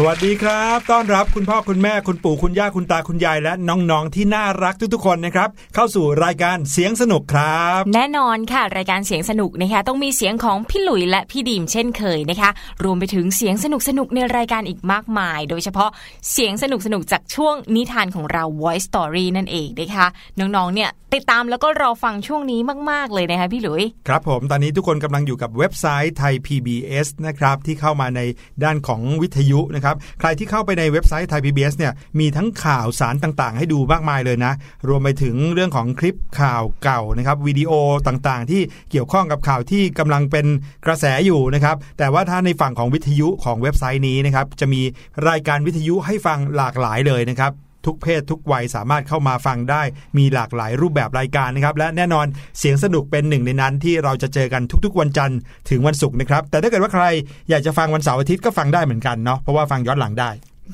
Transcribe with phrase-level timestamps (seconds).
[0.00, 12.50] สวัสดีครับ ต้อนรับคุณพ่อคุณแม่คุณปู่คุณย่าคุณตาคุณยายและน้องๆที่น่ารักทุกๆคนนะครับ เข้าสู่รายการเสียงสนุกครับ แน่นอนค่ะ รายการเสียงสนุกนะคะต้องมีเสียงของพี่หลุยและพี่ดีมเช่นเคยนะคะ
[12.84, 15.90] รวมไปถึงเสียงสนุกสนุกในรายการอีกมากมาย โดยเฉพาะ
[16.32, 20.06] เสียงสนุกสนุกจากช่วงนิทานของเรา Voice Story นั่นเองนะคะ
[20.38, 22.60] น้องๆเนี่ยติดตามแล้วก็รอฟังช่วงนี้
[22.90, 28.20] มาก ๆเลยนะคะพี่หลุยครับผมตอนนี้ทุกคนกำลังอยู่กับเว็บไซต์ไทย PBS นะครับที่เข้ามาใน
[28.64, 29.87] ด้านของวิทยุนะครับ
[30.20, 34.52] ใครที่เข้าไปในเว็บไซต์ไทยพีบีเนี่ยมีทั้งข่าวสารต่างๆ ให้ดูมากมายเลยนะ
[34.88, 37.72] รวมไปถึงเรื่องของคลิปข่าวเก่านะครับวิดีโอ
[38.08, 40.46] ต่างๆ ที่เกี่ยวข้องกับข่าวที่กำลังเป็น
[40.86, 44.82] กระแสอยู่นะครับ แต่ว่าถ้าในฝั่งของวิทยุของเว็บไซต์นี้นะครับจะมี
[45.28, 47.52] รายการวิทยุให้ฟังหลากหลายเลยนะครับ
[47.88, 49.82] ทุกเพศทุกวัยสามารถเข้ามาฟังได้
[50.18, 52.26] มีหลากหลายรูปแบบรายการนะครับ และแน่นอน
[52.58, 55.38] เสียงสนุกเป็นหนึ่งในนั้นที่เราจะเจอกันทุกๆ วันจันทร์
[55.70, 57.04] ถึงวันศุกร์นะครับ แต่ถ้าเกิดว่าใคร
[57.50, 60.30] อยากจะฟังวันเสาร์อาทิตย์ก็ฟังได้เหมือนกันเนาะเพราะว่าฟังย้อนหลังได้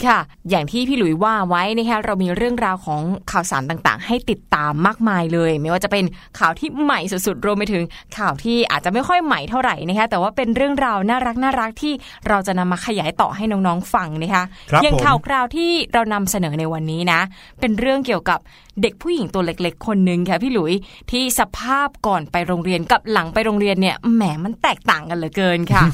[0.06, 0.18] ค่ะ
[0.50, 3.00] อย่างที่พี่หลุยว่าไว้นะคะเรามีเรื่องราวของ
[3.30, 6.04] ข่าวสารต่างๆ ให้ติดตามมากมายเลย ไม่ว่าจะเป็น
[6.38, 7.82] ข่าวที่ใหม่สุดๆรวมไปถึง
[8.18, 11.92] ข่าวที่อาจจะไม่ค่อยใหม่เท่าไหร่นะคะแต่ว่าเป็นเรื่องราวน่ารักน่ารักที่
[12.28, 17.20] เราจะนำมาขยายต่อให้น้องๆฟังนะคะครับอย่างผมข่าวคราวที่เรานำเสนอในวันนี้นะ
[17.60, 18.38] เป็นเรื่องเกี่ยวกับ
[18.82, 20.72] เด็กผู้หญิงตัวเล็ก ๆ คนหนึ่งค่ะพี่หลุย
[21.10, 25.84] ที่สภาพก่อนไปโรงเรียนกับหลังไปโรงเรียนเนี่ยแหมมันแตกต่างกันเหลือเกินค่ะ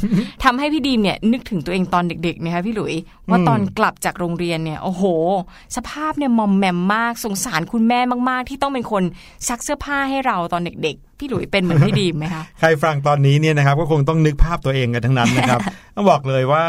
[0.44, 2.94] ทำให้พี่ดีมเนี่ยนึกถึงตัวเองตอนเด็กๆนะคะพี่หลุย
[3.28, 5.04] ว่าตอนกลับจากโรงเรียนเนี่ยโอ้โห
[5.76, 9.02] สภาพเนี่ยมอมแมมมากสงสารคุณแม่มาก ๆ ที่ต้องเป็นคน
[9.48, 15.60] ซักเสื้อผ้าให้เราตอนเด็กๆ พี่หลุยเป็นเหมือนพี่ดีมไหมคะ ใครฟังตอนนี้เนี่ยนะครับก็คงต้องนึกภาพตัวเองกันทั้งนั้นนะครับ
[15.96, 16.64] ต้องบอกเลยว่า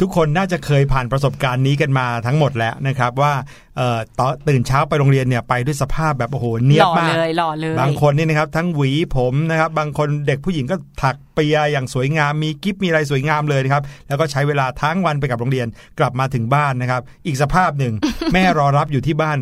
[0.00, 3.32] ทุกคนน่าจะเคยผ่านประสบการณ์นี้กันมาทั้งหมดแล้วนะครับว่า
[3.76, 15.66] เอ่อตอนตื่นเช้าไปโรงเรียนเนี่ยไปด้วยสภาพแบบโอ้โหเนีหยบล่อมากเลยหล่อเลยบางคนนี่นะครับทั้งหวีผมนะครับบางคนเด็กผู้หญิงก็ถัก เปียอย่างสวยงามมีกิฟมีอะไรสวยงามเลยนะครับแล้วก็ใช้เวลาทั้งวันไปกับโรงเรียน
[15.98, 17.94] กลับมาถึงบ้านนะครับ อีกสภาพหนึ่ง
[18.32, 19.40] แม่รอรับอยู่ที่บ้าน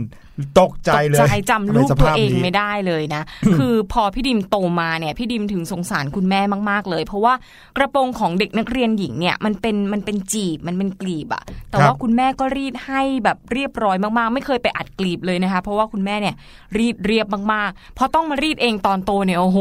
[0.61, 3.23] ตกใจเลยตกใจจำรูปทำไมสตัวภาพเองนี้ไม่ได้เลยนะ
[3.59, 6.41] คือพอพี่ดิมโตมาเนี่ยพี่ดิมถึงสงสารคุณแม่
[6.71, 7.35] มากๆเลย เพราะว่า
[7.77, 16.35] กระโปรงของเด็กนักเรียนหญิงเนี่ยมันเป็นมันเป็นจีบมันเป็นกลีบอะแต่ว่าคุณแม่ก็รีดให้แบบเรียบร้อยมากๆ ไม่เคยไปอัดกลีบเลยนะคะ เพราะว่าคุณแม่เนี่ย
[16.79, 19.59] รีดเรียบมากๆพอต้องมารีดเองตอนโตเนี่ยโอ้โห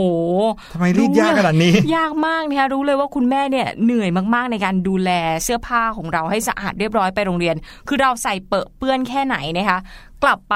[0.74, 5.12] ทำไมรีดยากขนาดนี้ ยากมากนะคะรู้เลยว่าคุณแม่เนี่ยเหนื่อยมากๆ ในการดูแล
[5.44, 7.56] เสื้อผ้าของเราให้สะอาดเรียบร้อยไปโรงเรียน
[7.88, 9.79] คือเราใส่เปอะเปื้อนแค่ไหนนะคะ
[10.23, 10.56] กลับไป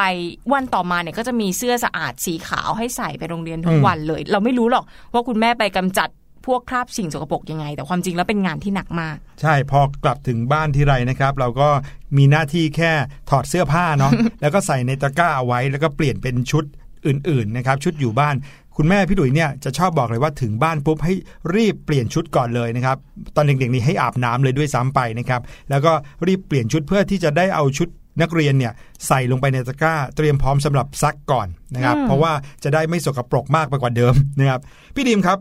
[0.54, 6.10] วันต่อมาเนี่ยก็จะมีเสื้อสะอาดสีขาวให้ใส่ไปโรงเรียนทุกวันเลย เราไม่รู้หรอกว่าคุณแม่ไปกำจัด
[6.46, 11.70] พวกคราบสิ่งสกปรกยังไง แต่ความจริงแล้วเป็นงานที่หนักมาก ใช่พอกลับถึงบ้านที่ไรนะครับ เราก็
[12.18, 12.92] มีหน้าที่แค่
[13.30, 16.64] ถอดเสื้อผ้าเนาะแล้วก็ใส่ในตะกร้าเอาไว้แล้วก็เปลี่ยนเป็นชุด
[17.08, 18.36] อื่นๆนะครับชุดอยู่บ้าน
[18.78, 21.14] คุณแม่พี่ดุยเนี่ยจะชอบบอกเลยว่าถึงบ้านปุ๊บให้
[21.56, 22.98] รีบเปลี่ยนชุดก่อนเลยนะครับ
[23.36, 25.94] ตอนเด็กๆนี่ให้อาบน้ำเลยด้วยซ้ำไปนะครับแล้วก็
[26.28, 27.88] รีบเปลี่ยนชุดเพื่อที่จะได้เอาชุด
[28.22, 28.74] นักเรียนเนี่ย
[29.08, 32.34] ใส่ลงไปในตะกร้า เตรียมพร้อมสำหรับซักก่อนนะครับอืมเพราะว่า
[32.64, 34.60] จะได้ไม่สกปรกมากไปกว่าเดิมนะครับ
[34.96, 35.38] พี่ดีมครับ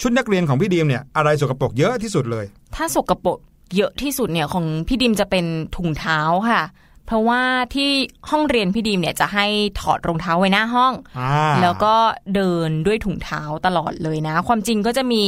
[0.00, 2.44] ชุดนักเรียนของพี่ดีมเนี่ยอะไรสกปรกเยอะที่สุดเลย
[2.76, 3.38] ถ้าสกปรก
[3.76, 5.44] เยอะที่สุดเนี่ยของพี่ดิมจะเป็น
[5.76, 6.20] ถุงเท้า
[6.50, 6.62] ค่ะ
[7.10, 7.42] เพราะว่า
[7.74, 7.90] ที่
[8.30, 9.46] ห้องเรียนพี่ดิมเนี่ยจะให้
[9.80, 11.94] ถอดรองเท้าไว้หน้าห้องอ่าแล้วก็
[12.34, 15.24] เดินด้วยถุงเท้าตลอดเลยนะ ความจริงก็จะมี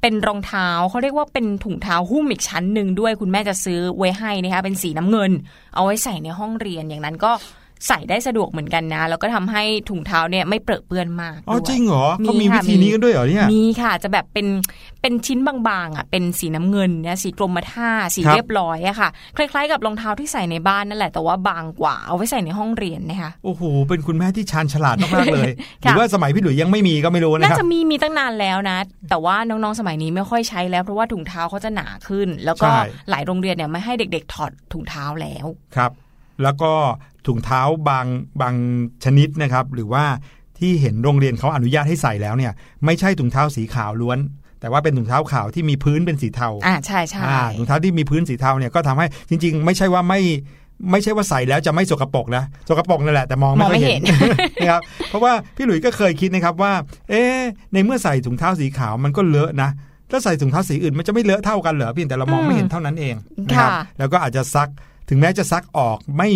[0.00, 5.30] เป็นรองเท้าเขาเรียกว่าเป็นถุงเท้าหุ้มอีกชั้นหนึ่งด้วยคุณแม่จะซื้อไว้ให้นะคะเป็นสีน้ำเงิน
[5.74, 7.32] เอาไว้ใส่ในห้องเรียนอย่างนั้นก็
[7.88, 14.46] ใส่ได้สะดวกเหมือนกันนะ แล้วก็ทำให้ถุงเท้าเนี่ยไม่เปรอะเปื้อนมากอ๋อด้วยจริงเหรอเขามีมีวิค่ะธีนี้กันด้วยเหรอเนี่ยมีค่ะจะแบบเป็น
[15.00, 15.56] เป็นชิ้นบา
[15.86, 25.50] งๆอะเป็นสีน้ำเงินนะสีกรมท่าสีครับเรียบร้อยอะค่ะ คล้ายๆ กับรองเท้าที่ใส่ในบ้านนั่นแหละแต่ว่าบางกว่าเอาไว้ใส่ในห้องเรียนนะคะโอ้โหเป็นคุณแม่ที่ชาญฉลาดมากๆเลย
[25.82, 28.78] หค่ะรือว่าสมัยพี่หลุยยังไม่มีก็ไม่รู้นะน่าครับจะมีมีตั้งนานแล้วนะ
[29.10, 35.46] แต่ว่าน้องๆสมัยนี้ไม่ค่อยใช้แล้วเพราะว่าถุงเท้าเขาจะหนาขึ้น แล้วก็ใช่หลายโรงเรียนเนี่ยไม่ให้เด็ก ๆ ถอดถุงเท้าแล้ว
[35.76, 35.92] ครับ
[36.42, 36.72] แล้วก็
[37.26, 38.06] ถุงเท้าบาง
[38.40, 38.54] บาง
[39.04, 40.04] ชนิดนะครับ หรือว่า
[40.58, 42.52] ที่เห็นโรงเรียนเขาอนุญาตให้ใส่แล้วเนี่ย
[42.84, 44.18] ไม่ใช่ถุงเท้าสีขาวล้วน
[44.60, 50.20] แต่ว่าเป็นถุงเท้าขาวที่มีพื้นเป็นสีเทาอ่าใช่ใช่อ่าถุงเท้าที่มีพื้นสีเทาเนี่ยก็ทำให้จริง ๆ ไม่ใช่ว่าไม่
[50.90, 54.04] ไม่ใช่ว่าใส่แล้วจะไม่สกปรกนะสกปรกนั่นแหละแต่มองมไม่องค่อยไม่เห็เห็นน
[54.60, 56.72] นะครับเพราะว่าพี่หลุยส์ก็เคยคิดนะครับว่า
[57.10, 59.70] เอ๊ะในเมื่อใส่ถุงเท้าสีขาวมันก็เลอะนะ
[60.10, 63.14] ถ้าใส่ถุงเท้าสีอื่นมันจะไม่เลอะเท่ากันเหรอเพียงแต่เรามองไม่เห็นเท่านั้นเอง
[63.48, 64.68] นะครับค่ะแล้วก็อาจจะซัก
[65.08, 66.28] ถึงแม้จะซักออกไม่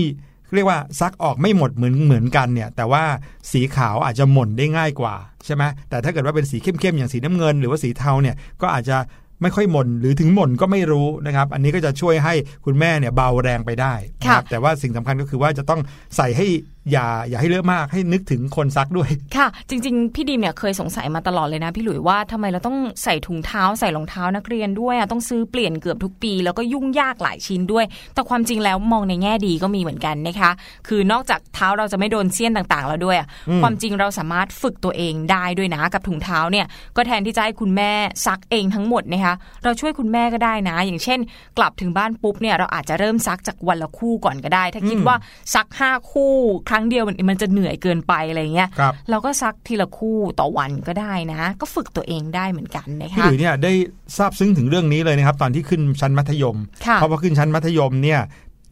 [0.56, 3.04] เรียกว่าซักออกไม่หมดเหมือนเหมือนกันเนี่ย แต่ว่า
[3.52, 8.96] สีขาวอาจจะหม่นได้ง่ายกว่าใช่ไหมแต่ถ้าเกิดว่าเป็นสีเข้มๆอย่างสีน้ำเงิน หรือว่าสีเทาเนี่ยก็อาจจะ
[9.42, 12.34] ไม่ค่อยหม่นหรือถึงหม่นก็ไม่รู้นะครับ อันนี้ก็จะช่วยให้
[12.64, 15.80] คุณแม่เนี่ยเบาแรงไปได้นะครับค่ะแต่ว่าสิ่งสำคัญก็คือว่าจะต้อง
[16.16, 16.46] ใส่ให้
[16.92, 30.50] อย่าอย่าให้เลอะมากให้นึกถึงคนซักด้วย ค่ะ จริง ๆ พี่ดีมเนี่ยเคยสงสัยมาตลอดเลยนะ พี่หลุยว่าทำไมเราต้องใส่ถุงเท้าใส่รองเท้านักเรียนด้วยอะต้องซื้อเปลี่ยนเกือบทุกปี แล้วก็ยุ่งยากหลายชิ้นด้วย แต่ความจริงแล้วมองในแง่ดีก็มีเหมือนกันนะคะ
[30.88, 37.90] คือนอกจากเท้าเราจะไม่โดนเสี้ยนต่างๆ แล้วด้วยอะอืมความจริงเราสามารถฝึกตัวเองได้ด้วยนะกับถุงเท้าเนี่ยก็แทนที่จะให้คุณแม่
[38.26, 41.18] ซักเองทั้งหมดนะคะเราช่วยคุณแม่ก็ได้นะ อย่างเช่น
[41.58, 45.16] กลับถึงบ้านปุ๊บเนี่ยเราอาจจะเริ่มซักจากวันละคู่ก่อนก็ได้ ถ้าคิดว่า
[45.54, 46.34] ซักห้าคู่
[46.70, 53.72] ครั้งเดียวมันมันจะเหนื่อยเกินไปอะไรเงี้ยครับเราก็ซักทีละคู่ต่อวันก็ได้นะ ก็ฝึกตัวเองได้เหมือนกันนะพี่หคะลุยเนี่ยได้
[54.18, 58.20] ทราบซึ้งถึงเรื่องนี้เลยนะครับ ตอนที่ขึ้นชั้นมัธยมค่ะเพราะว่าขึ้นชั้นมัธยมเนี่ย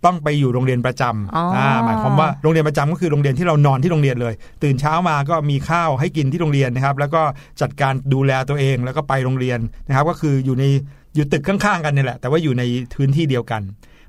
[0.06, 7.22] ต้องไปอยู่โรงเรียนประจำอ๋ออ่าหมายความว่าโรงเรียนประจำก็คือโรงเรียนที่เรานอนที่โรงเรียนเลย ตื่นเช้ามาก็มีข้าวให้กินที่โรงเรียนนะครับ แล้วก็
[7.60, 10.64] จัดการดูแลตัวเองแล้วก็ไปโรงเรียนนะครับ ก็คืออยู่ใน
[11.14, 12.62] อยู่ตึกข้างๆกันนี่แหละ แต่ว่าอยู่ใน
[12.96, 13.62] พื้นที่เดียวกัน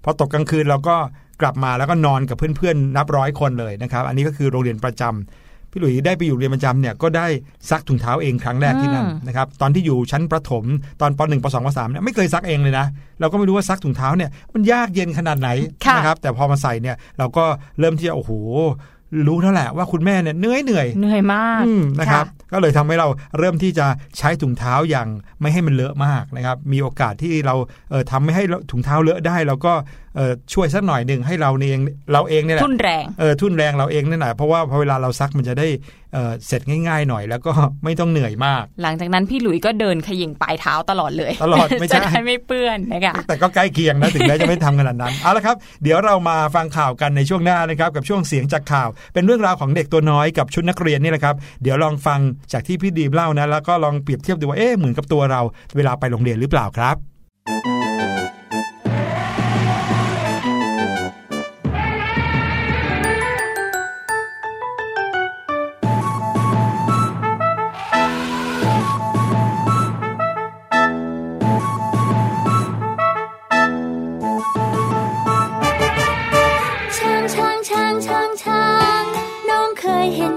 [0.04, 0.96] พอตกกลางคืนเราก็
[1.44, 7.28] กลับมาแล้วก็นอนกับเพื่อนๆนับร้อยคนเลยนะครับอันนี้ก็คือโรงเรียนประจำพี่หลุยได้ไปอยู่เรียนประจำเนี่ยก็ได้
[7.70, 10.64] ซักถุงเท้าเองครั้งแรกที่นั่นอืมนะครับตอนที่อยู่ชั้นประถม
[11.02, 12.86] ตอนป .1 ป .2 ป .3 เนี่ยไม่เคยซักเองเลยนะ
[13.20, 15.50] เราก็ไม่รู้ว่าซักถุงเท้าเนี่ยมันยากเย็นขนาดไหน
[15.86, 17.46] ค่ะนะครับแต่พอมาใส่เนี่ยเราก็
[17.80, 18.32] เริ่มที่จะโอ้โห
[19.28, 23.08] รู้แล้วแหละว่าคุณแม่เนี่ยเหนื่อยเหนื่อยเหนื่อยมากอืมนะครับ ก็เลยทำให้เรา
[23.38, 25.08] เริ่มที่จะใช้ถุงเท้าอย่าง
[25.42, 27.56] ไม่ให้มันเลอะมากนะครับ มีโอกาสที่เรา
[27.92, 29.74] เอ่อทำไม่ให้ถุงเท้าเลอะได้เราก็
[30.18, 31.80] เอ่อช่วยสักหน่อยหนึ่งให้เราเอง
[32.14, 35.68] เราเองเนี่ยแหละทุนแรงเออทุ่นแรงเราเองนี่แหละเพราะว่าพอเวลาเราซักมันจะได้
[36.14, 37.52] เอ่อเสร็จง่ายๆหน่อยแล้วก็
[37.84, 52.20] ไม่ต้องเหนื่อยมาก หลังจากนั้นพี่หลุยก็เดินขยิงปลายเท้าตลอดเลย ตลอดไม่ใช่จะได้ไม่เปื้อนนะคะแต่ก็ใกล้เคียงนะถึงแม้จะไม่ทำขนาดนั้นเอาละครับ เดี๋ยวเรามาฟังข่าวกันในช่วงหน้านะครับกับช่วงเสียงจากข่าว เป็นเรื่องราวของเด็กตัวน้อยกับชุดนักเรียนนี่แหละครับ เดี๋ยวลองฟัง
[52.52, 55.42] จากที่พี่ดีมเล่านะแล้วก็ลองเปรียบเทียบดูว่าเอ๊ะเหมือนกับตัวเรา
[55.76, 56.98] เวลาไปโรงเรียนหรือเปล่าครับ
[76.98, 78.64] ช้างช้างช้างช้างช้า
[79.02, 79.04] ง
[79.50, 80.34] น้องเคยเห็น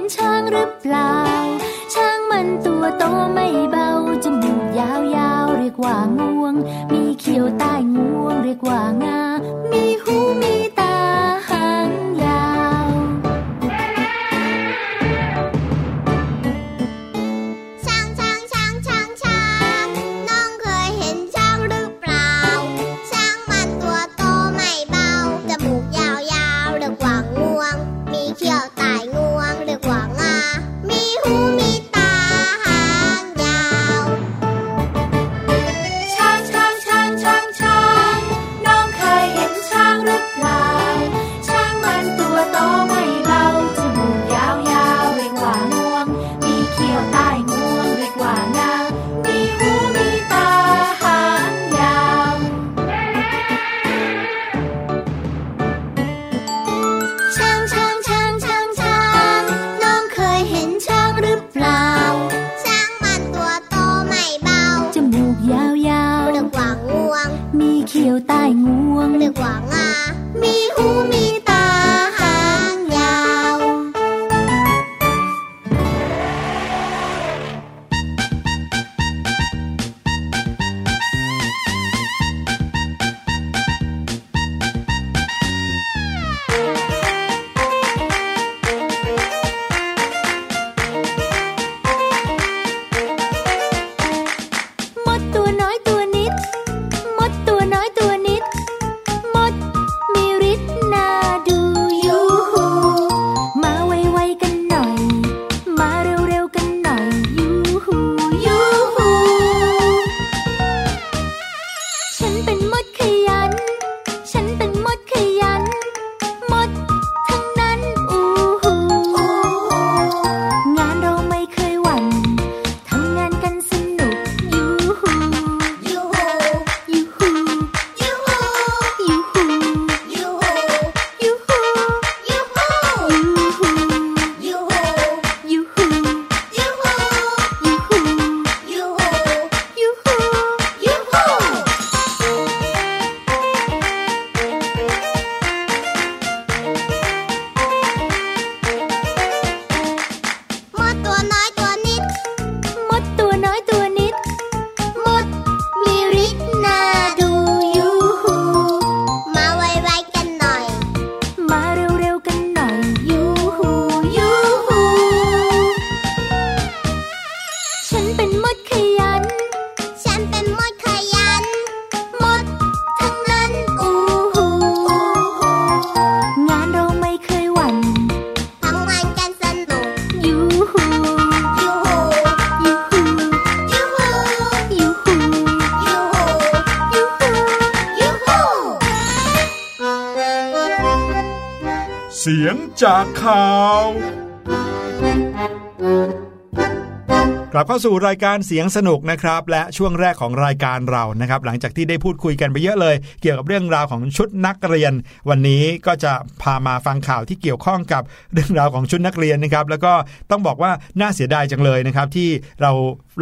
[197.67, 204.93] เข้าสู่รายการเสียงสนุกนะครับ และช่วงแรกของรายการเรานะครับ หลังจากที่ได้พูดคุยกันไปเยอะเลย เกี่ยวกับเรื่องราวของชุดนักเรียน
[205.29, 208.03] วันนี้ก็จะพามาฟังข่าวที่เกี่ยวข้องกับ
[208.35, 209.93] เรื่องราวของชุดนักเรียนนะครับ แล้วก็
[210.31, 212.29] ต้องบอกว่าน่าเสียดายจังเลยนะครับ ที่
[212.63, 212.73] เรา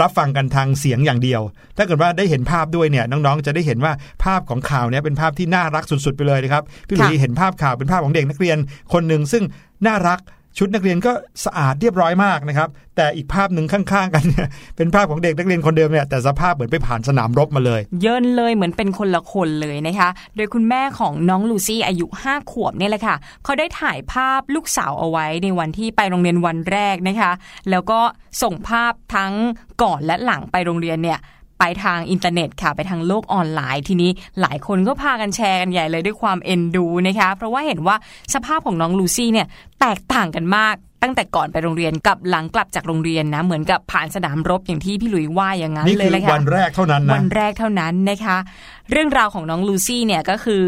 [0.01, 1.41] รับฟังกันทางเสียงอย่างเดียว
[1.77, 3.93] ถ้าเกิดว่าได้เห็นภาพด้วยเนี่ยน้องๆจะได้เห็นว่า
[4.25, 8.59] ภาพของข่าวเนี้ยเป็นภาพที่น่ารักสุดๆไปเลยนะครับพี่หลุยค่ะเห็นภาพข่าวเป็นภาพของเด็กนักเรียน
[8.93, 9.45] คนหนึ่งซึ่ง
[9.87, 10.19] น่ารัก
[10.59, 11.13] ชุดนักเรียนก็
[11.45, 27.33] สะอาดเรียบร้อยมากนะครับ แต่อีกภาพหนึ่งข้างๆ กันเนี่ยเป็นภาพของเด็กนักเรียนคนเดิมเนี่ยแต่สภาพเหมือนไปผ่านสนามรบมาเลย เยินเลยเหมือนเป็นคนละคนเลยนะคะ โดยคุณแม่ของน้องลูซี่อายุ 5 ขวบเนี่ยแหละค่ะเขาได้ถ่ายภาพลูกสาวเอาไว้ในวันที่ไปโรงเรียนวันแรกนะคะ
[27.71, 28.01] แล้วก็
[28.43, 29.33] ส่งภาพทั้ง
[29.83, 31.19] ก่อนและหลังไปโรงเรียนเนี่ย
[31.59, 37.97] ไปทางอินเทอร์เน็ตค่ะไปทางโลกออนไลน์ทีนี้หลายคนก็พากันแชร์กันใหญ่เลยด้วยความเอ็นดูนะคะเพราะว่าเห็นว่า
[38.35, 39.47] สภาพของน้องลูซี่เนี่ย
[39.81, 48.37] แตกต่างกันมาก ตั้งแต่ก่อนไปโรงเรียนกับหลังกลับจากโรงเรียนนะเหมือนกับผ่านสนามรบอย่างที่พี่หลุยว่าอย่างนั้นนี่เลคืยอละค่ะวันแรกเท่านั้นนะวันแรกเท่านั้นนะคะ
[48.91, 50.65] เรื่องราวของน้องลูซี่เนี่ยก็คือ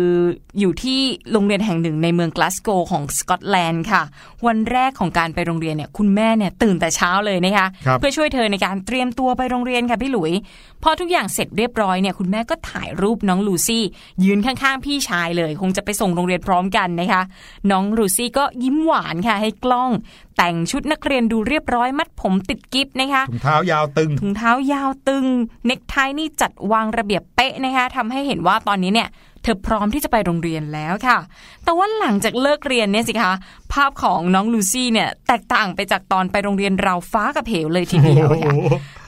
[0.60, 1.00] อยู่ที่
[1.32, 4.02] โรงเรียนแห่งหนึ่งในเมืองกลาสโกของสกอตแลนด์ค่ะ
[4.46, 10.32] วันแรกของการไปโรงเรียนเนี่ยคุณแม่เนี่ยตื่นแต่เช้าเลยนะคะครับเพื่อช่วยเธอในการเตรียมตัวไปโรงเรียนค่ะพี่หลุย
[10.82, 13.84] พอทุกอย่างเสร็จเรียบร้อยเนี่ยคุณแม่ก็ถ่ายรูปน้องลูซี่
[14.24, 17.22] ยืนข้างๆ พี่ชายเลย คงจะไปส่งโรงเรียนพร้อมกันนะคะ
[17.70, 19.90] น้องลูซี่ก็ยิ้มหวานค่ะให้กล้อง
[20.36, 25.26] แต่งชุดนักเรียนดูเรียบร้อยมัดผมติดกิฟนะคะถุงเท้ายาวตึง ถุงเท้ายาวตึง
[25.66, 29.08] เน็กไทนี่จัดวางระเบียบเป๊ะนะคะทำให้เห็นว่าตอนนี้เนี่ย
[29.42, 31.18] เธอพร้อมที่จะไปโรงเรียนแล้วค่ะ
[31.64, 33.32] แต่ว่าหลังจากเลิกเรียนเนี่ยสิคะ
[33.72, 38.54] ภาพของน้องลูซี่เนี่ยแตกต่างไปจากตอนไปโรงเรียนเราวฟ้ากับเหวเลยทีเดียวค่ะ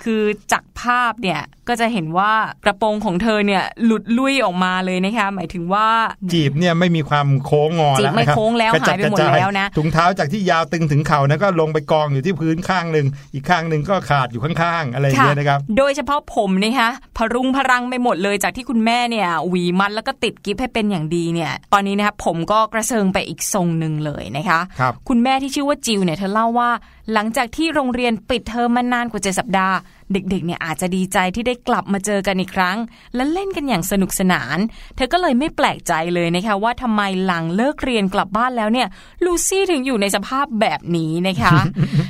[0.05, 2.33] คือจากภาพเนี่ยก็จะเห็นว่า
[2.65, 5.89] กระโปรงของเธอเนี่ยหลุดลุ่ยออกมาเลยนะคะหมายถึงว่า
[6.33, 26.71] จีบเนี่ยไม่มีความโค้งงอจีบแล้วไม่นะครับโค้งแล้วกระจัหายไปหมดกระจแล้วนะถุงเท้าจากที่ยาวตึงถึงเข่านะก็ลงไปกองอยู่ที่พื้นข้างหนึ่งอีกข้างหนึ่งก็ขาดอยู่ข้างๆ อะไรอย่างเงี้ยนะครับโดยเฉพาะผมนะคะพรุงพรังไปหมดเลยจากที่คุณแม่เนี่ยหวีมัดแล้วก็ติดกิฟให้เป็นอย่างดีเนี่ยตอนนี้นะคะผมก็กระเซิงไปอีกทรงหนึ่งเลยนะคะครับคุณแม่ที่ชื่อว่าจิวเนี่ยเธอเล่าว่า
[27.15, 29.77] หลังจากที่โรงเรียนปิดเทอมมานานกว่าเจ็ดสัปดาห์
[30.13, 32.77] เด็กๆเนี่ยอาจจะดีใจที่ได้กลับมาเจอกันอีกครั้ง
[33.15, 34.59] และเล่นกันอย่างสนุกสนาน
[34.97, 38.89] เธอก็เลยไม่แปลกใจเลยนะคะว่าทำไมหลังเลิกเรียนกลับบ้านแล้วเนี่ย
[39.25, 41.55] ลูซี่ถึงอยู่ในสภาพแบบนี้นะคะ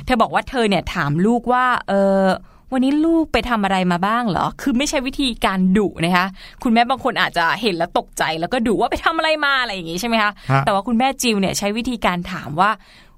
[0.05, 2.25] เธอบอกว่าเธอเนี่ยถามลูกว่าเออ
[2.73, 6.25] วันนี้ลูกไปทำอะไรมาบ้างเหรอ คือไม่ใช่วิธีการดุนะคะ
[6.63, 12.71] คุณแม่บางคนอาจจะเห็นแล้วตกใจ แล้วก็ดุว่าไปทำอะไรมาอะไรอย่างงี้ใช่ไหมคะฮะแต่ว่าคุณแม่จิวเนี่ยใช้วิธีการถามว่า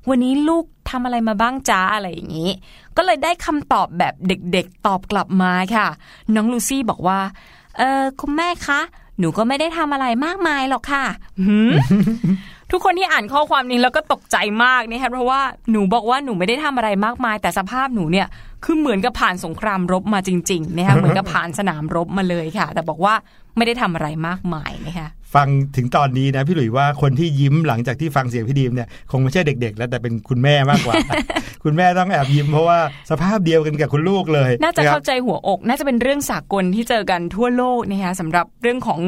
[0.10, 2.52] วันนี้ลูกทำอะไรมาบ้างจ้าอะไรอย่างนี้
[2.98, 5.88] ก็เลยได้คำตอบแบบเด็กๆ ตอบกลับมาค่ะ
[6.36, 7.20] น้องลูซี่บอกว่า
[7.78, 8.80] เออคุณแม่คะ
[9.20, 11.06] หนูก็ไม่ได้ทำอะไรมากมายหรอกค่ะ
[12.72, 18.28] ทุกคนที่อ่านข้อความนี้แล้วก็ตกใจมากนะคะเพราะว่าหนูบอกว่าหนูไม่ได้ทำอะไรมากมาย แต่สภาพหนูเนี่ย
[18.64, 23.14] คือเหมือนกับผ่านสงครามรบมาจริงๆนะคะเหมือนกับผ่านสนามรบมาเลยค่ะ แต่บอกว่า
[23.58, 30.96] ไม่ได้ทำอะไรมากมายนะคะ ฟังถึงตอนนี้นะพี่หลุยว่าคนที่ยิ้มหลังจากที่ฟังเสียงพี่ดีมเนี่ยคงไม่ใช่เด็ก ๆ แล้วแต่เป็นคุณแม่มากกว่า
[31.64, 39.02] คุณแม่ต้องแอบยิ้มเพราะว่าสภาพเดียวกันกับคุณลูกเลย น่าจะครับเข้าใจหัวอก น่าจะเป็นเรื่องสากลที่เจอกันทั่วโลกนะคะสำหรับเรื่องของ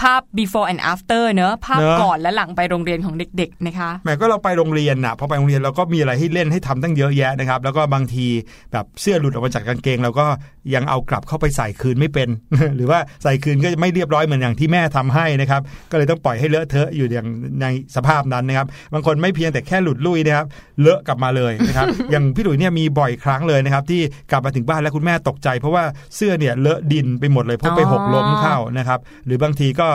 [0.00, 8.26] ภาพ before and after เนอะภาพเนอะก่อนและหลังไปโรงเรียนของเด็ก ๆ นะคะแหมก็เราไปโรงเรียนน่ะพอไปโรงเรียนเราก็มีอะไรให้เล่นให้ทำตั้งเยอะแยะนะครับแล้วก็บางที
[8.72, 10.26] แบบเสื้อหลุดออกมาจากกางเกงเราก็
[10.74, 12.28] ยังเอากลับเข้าไปใส่คืนไม่เป็น
[12.76, 15.59] หรือว่าใส่คืนก็ไม่เรียบร้อยเหมือนอย่างที่แม่ทำให้นะครับ
[15.90, 17.28] ก็เลยต้องปล่อยให้เลอะเทอะอยู่อย่าง
[17.62, 20.46] ในสภาพนั้นนะครับบางคนไม่เพียงแต่แค่หลุดลุ่ยนะครับ
[20.80, 25.84] เลอะกลับมาเลยนะครับอย่างพี่หลุยเนี่ยมีบ่อยครั้งเลยนะครับที่กลับมาถึงบ้านแล้วคุณแม่ตกใจ เพราะว่า
[26.16, 29.88] เสื้อเนี่ยเลอะดินไปหมดเลยเพราะไปหกล้มเข้านะครับหรือบางทีก็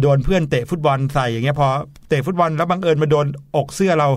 [0.00, 1.68] โดนเพื่อนเตะฟุตบอลใส่อย่างเงี้ยพอ
[2.08, 3.26] เตะฟุตบอลแล้วบังเอิญมาโดน
[3.56, 4.08] อกเสื้อเรา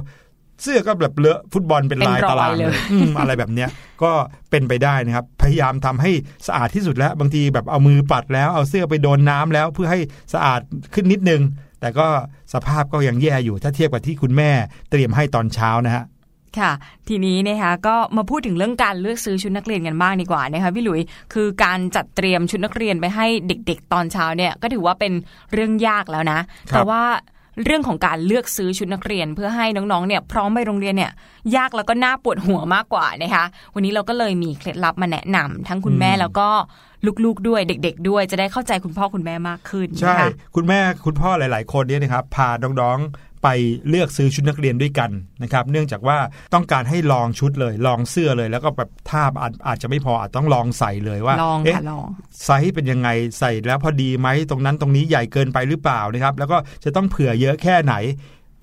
[0.63, 3.69] เสื้อก็แบบเลอะฟุตบอลเป็นลายเป็นรอยตารางเลยเลยอืมอะไรแบบเนี้ย
[4.03, 4.11] ก็
[4.49, 6.11] เป็นไปได้นะครับ พยายามทำให้
[6.47, 9.99] สะอาดที่สุดแล้ว บางทีแบบเอามือปัดแล้วเอาเสื้อไปโดนน้ำแล้วเพื่อให้
[10.33, 10.61] สะอาด
[10.93, 11.41] ขึ้นนิดนึง
[11.81, 12.07] แต่ก็
[12.53, 14.51] สภาพก็ยังแย่อยู่ถ้าเทียบกับที่คุณแม่
[14.89, 16.03] เตรียมให้ตอนเช้านะฮะ
[16.59, 16.71] ค่ะ
[17.07, 21.01] ทีนี้นะคะก็มาพูดถึงเรื่องการเลือกซื้อชุดนักเรียนกันบ้างดีกว่านะคะพี่หลุย
[21.33, 25.13] คือการจัดเตรียมชุดนักเรียนไปให้เด็ก ๆ ตอนเช้าเนี่ยก็ถือว่าเป็น
[25.53, 27.01] เรื่องยากแล้วนะครับแต่ว่า
[27.65, 31.11] เรื่องของการเลือกซื้อชุดนักเรียน เพื่อให้น้องๆเนี่ยพร้อมไปโรงเรียนเนี่ย
[31.55, 33.45] ยากแล้วก็น่าปวดหัวมากกว่านะคะ
[33.75, 36.47] วันนี้เราก็เลยมีเคล็ดลับมาแนะนำทั้งคุณแม่แล้วก็
[37.25, 43.47] ลูกๆด้วยเด็ก ๆ ด้วยจะได้เข้าใจคุณพ่อคุณแม่มากขึ้นใช่นะคะคุณแม่คุณพ่อหลาย ๆ คนเนี่ยนะครับพาน้องๆ ไป
[43.89, 45.11] เลือกซื้อชุดนักเรียนด้วยกัน
[45.43, 46.17] นะครับ เนื่องจากว่า
[46.53, 52.07] ต้องการให้ลองชุดเลย ลองเสื้อเลย แล้วก็แบบท่าอาจอาจจะไม่พออาจต้องลองใส่เลยว่าลองเอ๊ะค่ะลอง
[52.45, 57.95] ไซส์เป็นยังไงใส่แล้วพอดีไหมตรงนั้นตรงนี้ใหญ่เกินไปหรือเปล่านะครับ แล้วก็จะต้องเผื่อเยอะแค่ไหน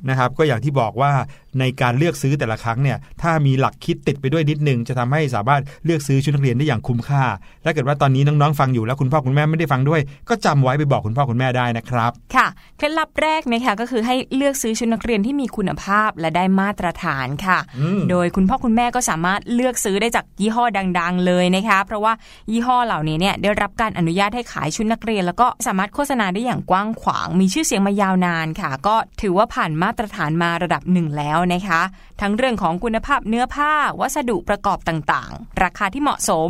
[0.09, 1.13] นะครับ ก็อย่างที่บอกว่า
[1.61, 7.25] ในการเลือกซื้อแต่ละครั้งเนี่ยถ้ามีหลักคิดติดไปด้วยนิดนึงจะทำให้สามารถเลือกซื้อชุดนักเรียนได้อย่างคุ้มค่า
[7.65, 20.65] ถ้าเกิดว่าตอนนี้น้องๆฟังอยู่แล้วคุณพ่อคุณแม่ไม่ได้ฟังด้วย ก็จำไว้ไปบอกคุณพ่อคุณแม่ได้นะครับ ค่ะเคล็ดลับแรกนะคะก็คือให้เลือกซื้อชุดนักเรียนที่มีคุณภาพและได้มาตรฐานค่ะอืมโดยคุณพ่อคุณแม่ก็สามารถเลือกซื้อได้จากยี่ห้อ
[20.99, 22.13] ดัง ๆ เลยนะคะเพราะว่า
[22.51, 31.81] ยี่ห้อเหล่านี้เนี่ยได้รับการอนุญาตให้ขายชุดนักเรียน แล้วก็สามารถโฆษณาได้อย่างกว้างขวาง มีชื่อเสียงมายาวนานค่ะ ก็ถือว่าผ่านมาตรฐานมาระดับหนึ่งแล้วนะคะ
[32.21, 36.49] ทั้งเรื่องของคุณภาพเนื้อผ้า วัสดุประกอบต่างๆ ราคาที่เหมาะสม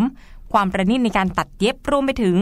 [0.53, 2.37] ความประณีตในการตัดเย็บรวมไปถึง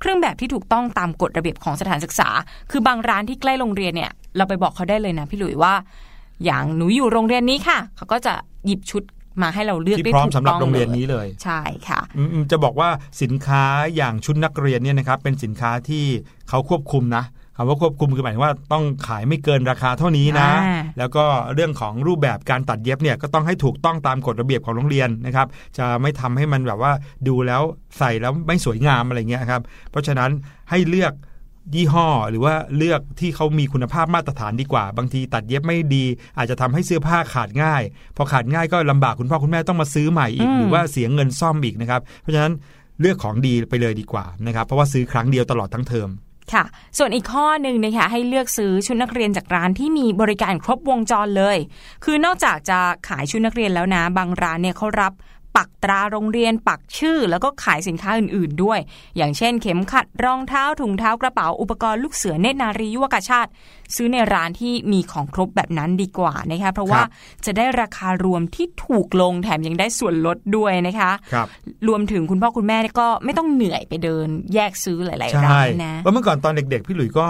[0.00, 2.28] เครื่องแบบที่ถูกต้องตามกฎระเบียบของสถานศึกษา
[2.70, 5.74] คือบางร้านที่ใกล้โรงเรียนเนี่ย เราไปบอกเขาได้เลยนะพี่หลุยว่า
[6.44, 8.34] อย่างหนูอยู่โรงเรียนนี้ค่ะ เขาก็จะ
[8.66, 9.02] หยิบชุด
[9.42, 12.88] มาให้เราเลือกที่ได้พร้อมถูกสำหรับต้องโรงเรียนลนี้เลย ใช่ค่ะอืมจะบอกว่า
[13.22, 13.64] สินค้า
[13.96, 16.04] อย่างชุดนักเรียนเนี่ยนะครับเป็นสินค้าที่
[16.48, 17.24] เขาควบคุมนะ
[17.60, 25.46] คำว่าควบคุมคือหมายถึงว่าต้องขายไม่เกินราคาเท่านี้นะอ่าแล้วก็เรื่องของรูปแบบการตัดเย็บเนี่ยก็ต้องให้ถูกต้องตามกฎระเบียบของโรงเรียนนะครับ
[25.78, 26.92] จะไม่ทำให้มันแบบว่า
[27.28, 27.62] ดูแล้ว
[27.98, 30.30] ใส่แล้วไม่สวยงามอะไรเงี้ยครับ เพราะฉะนั้น
[30.70, 31.12] ให้เลือก
[31.74, 36.04] ยี่ห้อหรือว่าเลือกที่เขามีคุณภาพมาตรฐานดีกว่า บางทีตัดเย็บไม่ดี
[36.38, 37.82] อาจจะทำให้เสื้อผ้าขาดง่าย
[38.16, 42.52] พอขาดง่ายก็ลำบากคุณพ่อคุณแม่ต้องมาซื้อใหม่อีกอืมหรือว่าเสียเงินซ่อมอีกนะครับ เพราะฉะนั้น
[43.00, 46.08] เลือกของดีไปเลยดีกว่านะครับ เพราะว่าซื้อครั้งเดียวตลอดทั้งเทอม
[46.52, 46.64] ค่ะ
[46.98, 51.56] ส่วนอีกข้อหนึ่งนะคะให้เลือกซื้อชุดนักเรียนจากร้านที่มีบริการครบวงจรเลย
[52.04, 55.12] คือนอกจากจะขายชุดนักเรียนแล้วนะ บางร้านเนี่ยเขารับ
[55.56, 58.78] ปักตราโรงเรียนปักชื่อ แล้วก็ขายสินค้าอื่น ๆ ด้วย
[59.16, 63.50] อย่างเช่น เข็มขัดรองเท้าถุงเท้ากระเป๋าอุปกรณ์ลูกเสือเนตรนารียุวกาชาติ
[63.96, 67.02] ซื้อในร้านที่มีของครบแบบนั้นดีกว่านะคะเพราะว่า
[67.46, 71.46] จะได้ราคารวมที่ถูกลงแถมยังได้ส่วนลดด้วยนะคะครับ
[71.88, 77.26] รวมถึงคุณพ่อคุณแม่ก็ไม่ต้องเหนื่อยไปเดิน แยกซื้อหลายๆใช่ร้านนะเพราะเมื่อก่อนตอนเด็ก ๆ พี่หลุยส์ก็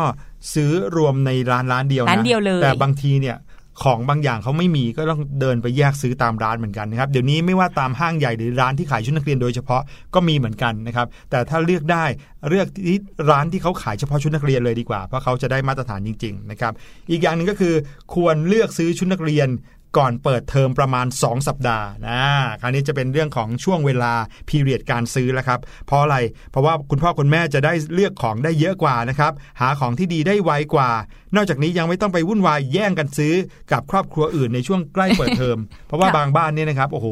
[0.54, 3.36] ซื้อรวมในร้านร้านเดียวนะร้านเดียวเลยแต่บางทีเนี่ย
[3.84, 9.82] ของบางอย่างเขาไม่มีก็ต้องเดินไปแยกซื้อตามร้านเหมือนกันนะครับเดี๋ยวนี้ไม่ว่าตามห้างใหญ่หรือร้านที่ขายชุดนักเรียนโดยเฉพาะ
[10.14, 12.04] ก็มีเหมือนกันนะครับแต่ถ้าเลือกได้
[12.48, 12.98] เลือกที่
[13.30, 16.72] ร้านที่เขาขายเฉพาะชุดนักเรียนเลยดีกว่า เพราะเขาจะได้มาตรฐานจริงๆนะครับ
[17.10, 17.74] อีกอย่างหนึ่งก็คือ
[18.14, 19.48] ควรเลือกซื้อชุดนักเรียน
[19.96, 22.22] ก่อนเปิดเทอมประมาณ 2 สัปดาห์นะ
[22.60, 24.12] คราวนี้จะเป็นเรื่องของช่วงเวลา
[24.48, 26.16] พีเรียดการซื้อแล้วครับเพราะอะไร
[26.50, 30.90] เพราะว่าคุณพ่อคุณแม่จะได้เลือกของได้เยอะกว่านะครับหาของที่ดีได้ไวกว่า
[31.36, 33.34] นอกจากนี้ยังไม่ต้องไปวุ่นวายแย่งกันซื้อ
[33.72, 37.08] กับครอบครัวอื่นในช่วงใกล้เปิดเทอมเพราะว่าบางบ้านเนี่ยนะครับโอ้โห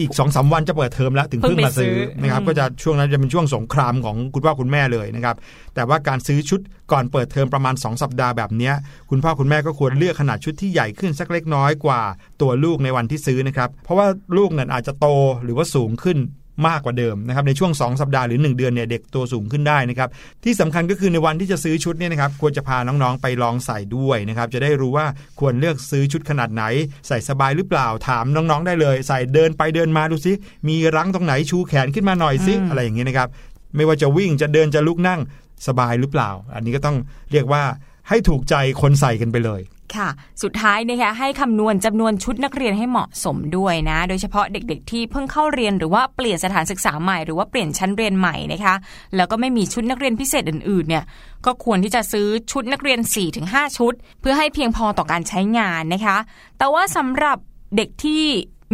[0.00, 5.36] อีกสองสาวันจะเปิดเทอมแล้วถึงเพิ่งมาซื้อเพิ่งไปซื้อนะครับอืมก็จะช่วงนั้นจะเป็นช่วงสงครามของคุณพ่อคุณแม่เลยนะครับ
[5.74, 6.60] แต่ว่าการซื้อชุด
[6.92, 8.74] ก่อนเปิดเทอมประมาณ 2 สัปดาห์แบบเนี้ย
[9.10, 12.00] คุณพ่อคุณแม่ก็ควรเลือกขนาดชุดที่ใหญ่ขึ้นสักเล็กน้อยกว่า
[12.40, 15.06] ตัวลูกในวันที่ซื้อนะครับเพราะว่าลูกนั้นอาจจะโต
[15.44, 16.18] หรือว่าสูงขึ้น
[16.66, 20.08] มากกว่าเดิมนะครับในช่วง 2 สัปดาห์หรือ 1 เดือนเนี่ยเด็กตัวสูงขึ้นได้นะครับ
[20.44, 25.06] ที่สำคัญก็คือในวันที่จะซื้อชุดเนี่ยนะครับควรจะพาน้องๆไปลองใส่ด้วยนะครับจะได้รู้ว่า
[25.40, 26.64] ควรเลือกซื้อชุดขนาดไหน
[27.08, 30.32] ใส่สบายหรือเปล่าถามน้องๆได้เลย ใส่เดินไปเดินมาดูซิ
[30.68, 33.28] มีรั้งตรงไหนชูแขนขึ้นมาหน่อยซิอืมอะไรอย่างเงี้ยนะครับ
[33.76, 35.20] ไม่ว่าจะวิ่งจะเดินจะลุกนั่ง
[35.66, 36.96] สบายหรือเปล่า อันนี้ก็ต้อง
[37.32, 37.62] เรียกว่า
[38.08, 39.60] ให้ถูกใจคนใส่กันไปเลย
[39.96, 40.08] ค่ะ
[40.42, 48.74] สุดท้ายนะคะให้คำนวณจำนวนชุดนักเรียนให้เหมาะสมด้วยนะ โดยเฉพาะเด็กๆ ที่เพิ่งเข้าเรียนหรือว่าเปลี่ยนสถานศึกษาใหม่หรือว่าเปลี่ยนชั้นเรียนใหม่นะคะ
[49.16, 51.04] แล้วก็ไม่มีชุดนักเรียนพิเศษอื่นๆ เนี่ย
[51.46, 52.98] ก็ควรที่จะซื้อชุดนักเรียน
[53.38, 56.16] 4-5 ชุด เพื่อให้เพียงพอต่อการใช้งานนะคะ
[56.58, 57.38] แต่ว่าสำหรับ
[57.76, 58.24] เด็กที่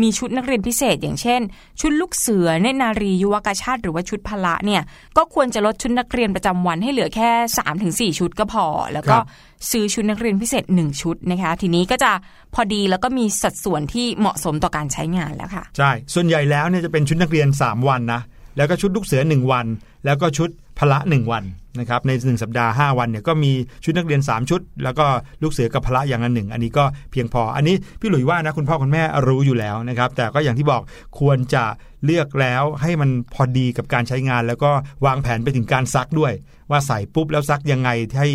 [0.02, 1.40] มีชุดนักเรียนพิเศษ อย่างเช่น
[1.80, 4.82] ชุดลูกเสือเนตรนารียุวกาชาติหรือว่าชุดพละเนี่ย
[5.16, 7.30] ก็ควรจะลดชุดนักเรียนประจำวันให้เหลือแค่
[8.14, 9.24] 3-4ชุดก็พอ แล้วก็ครับ
[9.70, 12.12] ซื้อชุดนักเรียนพิเศษ 1 ชุดนะคะ ทีนี้ก็จะ
[12.54, 18.20] พอดีแล้วก็มีสัดส่วนที่เหมาะสมต่อการใช้งานแล้วค่ะใช่ส่วนใหญ่แล้วเนี่ยจะเป็นชุดนักเรียน 3 วันนะ
[18.56, 19.66] แล้วก็ชุดลูกเสือ 1 วัน
[20.04, 21.44] แล้วก็ชุดพละ 1 วัน
[21.78, 23.52] นะครับใน1สัปดาห์ 5 วันเนี่ยก็มี
[23.84, 25.06] ชุดนักเรียน 3 ชุด แล้วก็
[25.42, 30.82] ลูกเสือกับพละอย่างละหนึ่ง อันนี้ก็เพียงพอ อันนี้พี่หลุยว่านะคุณพ่อคุณแม่รู้อยู่แล้วนะครับแต่ก็อย่างที่บอก
[31.18, 31.64] ควรจะ
[32.04, 34.70] เลือกแล้วให้มันพอดีกับการใช้งาน แล้วก็
[35.06, 36.32] วางแผนไปถึงการซักด้วย
[36.70, 38.28] ว่าใส่ปุ๊บแล้วซักยังไงให้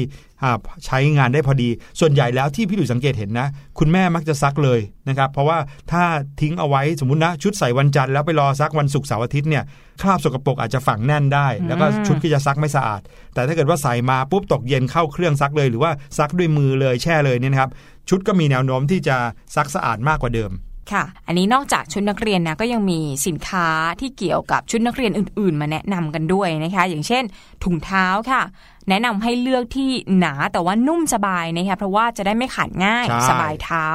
[0.44, 1.70] อ่าใช้งานได้พอดี
[2.00, 3.48] ส่วนใหญ่แล้วที่พี่หลุยสังเกตเห็นนะ
[3.80, 5.58] คุณแม่มักจะซักเลยนะครับเพราะว่า
[5.92, 6.04] ถ้า
[6.42, 9.64] ทิ้งเอาไว้สมมตินะชุดใส่วันจันทร์แล้วไปรอซักวันศุกร์เสาร์อาทิตย์เนี่ย
[10.02, 13.02] คราบสกปรกอาจจะฝังแน่นได้ แล้วก็อืมชุดก็จะซักไม่สะอาด
[13.34, 17.72] แต่ถ้าเกิดว่าใส่มาปุ๊บตกเย็นเข้าเครื่องซักเลย หรือว่าซักด้วยมือเลยแช่เลยเนี่ยนะครับ
[18.10, 19.18] ชุดก็มีแนวโน้มที่จะ
[19.56, 20.52] ซักสะอาดมากกว่าเดิม
[20.92, 23.68] ค่ะ อันนี้นอกจากชุดนักเรียนนะก็ยังมีสินค้า
[24.00, 27.24] ที่เกี่ยวกับชุดนักเรียนอื่น ๆ มาแนะนำกันด้วยนะคะ อย่างเช่น
[27.64, 28.42] ถุงเท้าค่ะ
[28.90, 33.88] แนะนำให้เลือกที่หนาแต่ว่านุ่มสบายนะคะเพราะว่าจะได้ไม่ขาดง่ายใช่สบายเท้า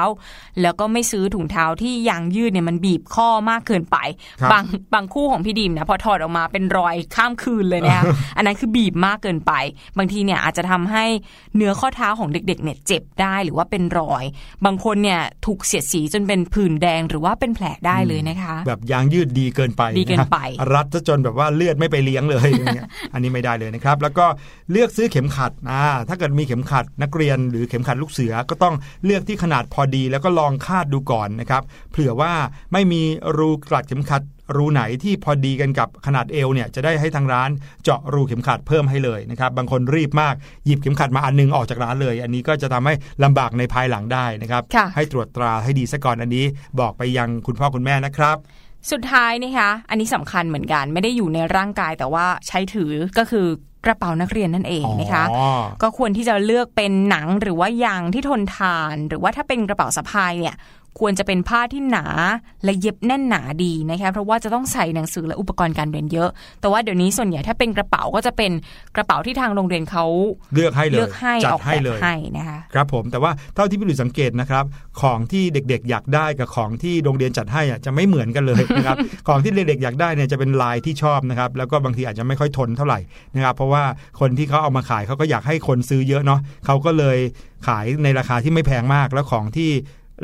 [0.62, 3.96] แล้วก็ไม่ซื้อถุงเท้าที่ยางยืดเนี่ยมันบีบข้อมากเกินไป
[4.40, 8.04] ครับบางบางคู่ของพี่ดิมนะพอถอดออกมาเป็นรอยข้ามคืนเลยนะคะ
[8.36, 9.52] อันนั้นคือบีบมากเกินไป
[9.98, 11.04] บางทีเนี่ยอาจจะทำให้
[11.56, 14.24] เนื้อข้อเท้าของเด็กๆเนี่ยเจ็บได้หรือว่าเป็นรอย
[14.64, 24.26] บางคนเนี่ยถูกเสียดสีจนเป็นผื่นแดงหรือว่าเป็นแผลได้เลยนะคะ แบบยางยืดดีเกินไปดีเกินไปะฮะรัดซะจนแบบว่าเลือดไม่ไปเลี้ยงเลยอย่างเงี้ยอันนี้ไม่ได้เลยนะครับ แล้วก็
[24.72, 32.32] เลือกซื้อเข็มขัดอ่าถ้าเกิดมีเข็มขัดนักเรียนหรือเข็มขัดลูกเสือก็ต้องเลือกที่ขนาดพอดี แล้วก็ลองคาดดูก่อนนะครับเผื่อว่า
[32.72, 33.02] ไม่มี
[33.38, 34.22] รูกลัดเข็มขัด
[34.56, 37.50] รูไหนที่พอดีกันกับขนาดเอวเนี่ยจะได้ให้ทางร้าน
[37.82, 40.34] เจาะรูเข็มขัดเพิ่มให้เลยนะครับบางคนรีบมาก
[40.66, 46.44] หยิบเข็มขัดมาอันนึงออกจากร้านเลย อันนี้ก็จะทำให้ลำบากในภายหลังได้นะครับค่ะให้ตรวจตราให้ดีซะก่อนอันนี้
[46.80, 48.36] บอกไปยังคุณพ่อคุณแม่นะครับ
[48.90, 53.46] สุดท้ายนะคะอันนี้สำคัญเหมือนกัน ไม่ได้อยู่ในร่างกายแต่ว่าใช้ถือก็คือ
[53.84, 55.48] กระเป๋านักเรียนนั่นเองนะคะอ๋อ
[55.82, 60.56] ก็ควรที่จะเลือกเป็นหนังหรือว่ายางที่ทนทาน หรือว่าถ้าเป็นกระเป๋าสะพายเนี่ย
[61.00, 62.06] ควรจะเป็นผ้าที่หนา
[62.64, 66.30] และเย็บแน่นหนาดีนะคะเพราะว่าจะต้องใส่หนังสือและอุปกรณ์การเรียนเยอะ
[66.60, 68.52] แต่ว่าเดี๋ยวนี้ส่วนใหญ่ถ้าเป็นกระเป๋าก็จะเป็น
[68.96, 70.04] กระเป๋าที่ทางโรงเรียนเขา
[70.54, 74.64] เลือกให้เลยเลือกให้จัดออกให้แบบเลยให้นะคะครับผมแต่ว่าเท่าที่พี่หลุยสังเกตนะครับ
[75.02, 78.96] ของที่เด็กๆ อยากได้กับของที่โรงเรียนจัดให้อะจะไม่เหมือนกันเลยนะครับ
[79.28, 83.00] ของที่เด็กๆอยากได้เนี่ยจะเป็นลายที่ชอบนะครับแล้วก็บางทีอาจจะไม่ค่อยทนเท่าไหร่
[83.34, 83.84] นะครับเพราะว่า
[84.20, 87.18] คนที่เขาเอามาขายเขาก็อยากให้คนซื้อเยอะเนาะเขาก็เลย
[87.66, 89.70] ขายในราคาที่ไม่แพงมากแล้วของที่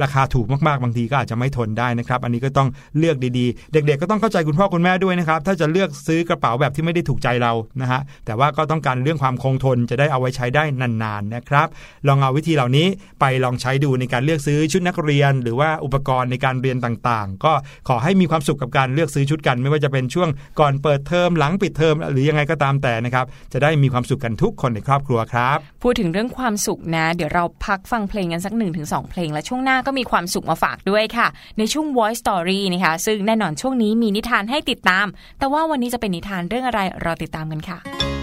[0.02, 11.68] ราคาถูกมากๆบางทีก็อาจจะไม่ทนได้นะครับ อันนี้ก็ต้องเลือกดีๆ เด็กๆ ก็ต้องเข้าใจคุณพ่อคุณแม่ด้วยนะครับ ถ้าจะเลือกซื้อกระเป๋าแบบที่ไม่ได้ถูกใจเรานะฮะแต่ว่าก็ต้องการเรื่องความคงทนจะได้เอาไว้ใช้ได้นานๆนะครับ
[12.08, 12.86] ลองเอาวิธีเหล่านี้
[13.20, 17.52] ไปลองใช้ดูในการเลือกซื้อชุดนักเรียน หรือว่าอุปกรณ์ในการเรียนต่างๆ ก็
[17.88, 20.28] ขอให้มีความสุขกับการเลือกซื้อชุดกัน ไม่ว่าจะเป็นช่วง
[20.60, 28.52] ก่อนเปิดเทอมหลังปิดเทอมหรือยังไงก็ตามแต่นะครับจะได้มีความสุขกันทุกคนในครอบครัวครับ พูดถึงเรื่องความสุขนะ เดี๋ยวเราพักฟังเพลงกันสัก
[28.82, 31.26] 1-2เพลงและช่วงหน้าก็มีความสุขมาฝากด้วยค่ะ
[31.58, 35.06] ในช่วง Voice Story นะคะ ซึ่งแน่นอนช่วงนี้มีนิทานให้ติดตาม
[35.38, 38.13] แต่ว่าวันนี้จะเป็นนิทานเรื่องอะไรเราติดตามกันค่ะ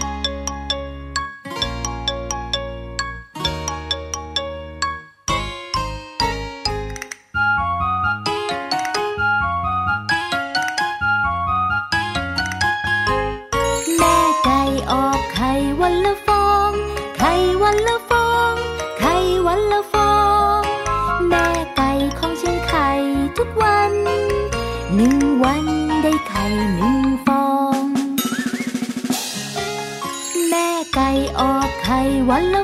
[24.96, 25.64] หนึ่งวัน
[26.02, 26.44] ได้ไข่
[26.76, 27.46] หนึ่งฟอ
[27.80, 27.82] ง
[30.48, 32.62] แม่ไก่ออกไข่วันละ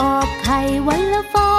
[0.00, 1.51] ออกไข่วันละฟอง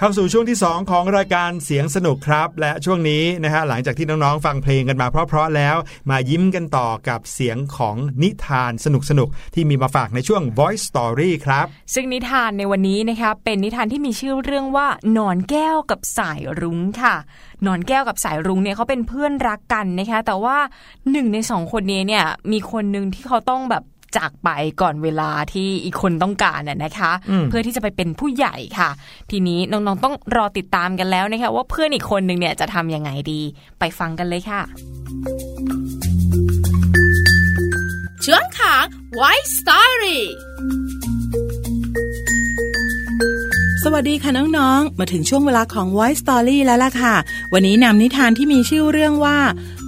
[0.00, 5.76] เข้าสู่ช่วงที่ 2 ของรายการเสียงสนุกครับ และช่วงนี้นะฮะหลังจากที่น้องๆฟังเพลงกันมาเพราะๆแล้ว
[6.10, 8.86] มายิ้มกันต่อกับเสียงของนิทานส
[9.18, 17.14] นุกๆที่มีมาฝากในช่วง Voice Story ครับ ซึ่งนิทานในวันนี้นะคะเป็นนิทานที่มีชื่อเรื่องว่า นอนแก้วกับสายรุ้งค่ะ
[17.66, 20.56] นอนแก้วกับสายรุ้งเนี่ยเขาเป็นเพื่อนรักกันนะคะแต่ว่า
[21.10, 23.84] หนึ่งในสองคนนี้เนี่ยมีคนหนึ่งที่เขาต้องแบบ
[24.16, 24.48] จากไป
[24.80, 28.90] ก่อนเวลาที่อีกคนต้องการน่ะนะคะอืมเพื่อที่จะไปเป็นผู้ใหญ่ค่ะ
[29.30, 33.40] ทีนี้น้องๆต้องรอติดตามกันแล้วนะคะว่าเพื่อนอีกคนหนึ่งเนี่ยจะทำยังไงดี
[33.78, 34.62] ไปฟังกันเลยค่ะ
[38.24, 38.84] ช่วงของ
[39.20, 40.18] White Story
[43.94, 47.14] วัสดีค่ะน้องๆ มาถึงช่วงเวลาของ Voice Story แล้วล่ะค่ะ
[47.52, 49.38] วันนี้นำนิทานที่มีชื่อเรื่องว่า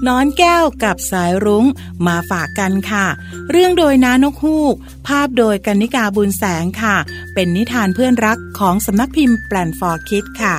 [0.07, 1.67] น้อนแก้วกับสายรุ้ง
[2.07, 3.07] มาฝากกันค่ะ
[3.51, 4.75] เรื่องโดยน้านกฮูก
[5.07, 6.97] ภาพโดยกันนิกาบุญแสงค่ะ
[7.35, 10.57] เป็นนิทานเพื่อนรักของสำนักพิมพ์แปลนฟอร์คิดค่ะ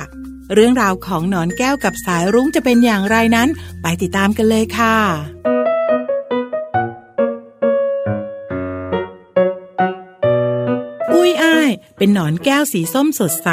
[0.54, 3.48] เรื่องราวของนอนแก้วกับสายรุ้งจะเป็นอย่างไรนั้น
[3.82, 4.96] ไปติดตามกันเลยค่ะ
[12.02, 13.48] เป็นหนอนแก้วสีส้มสดใส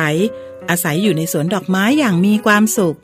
[0.69, 2.97] อาศัยอยู่ในสวนดอกไม้อย่างมีความสุข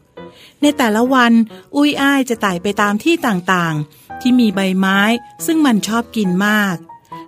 [0.61, 1.33] ในแต่ละวัน
[1.75, 4.99] อุ้ยอ้ายจะไต่ไปตามที่ต่างๆ ที่มีใบไม้
[5.45, 6.75] ซึ่งมันชอบกินมาก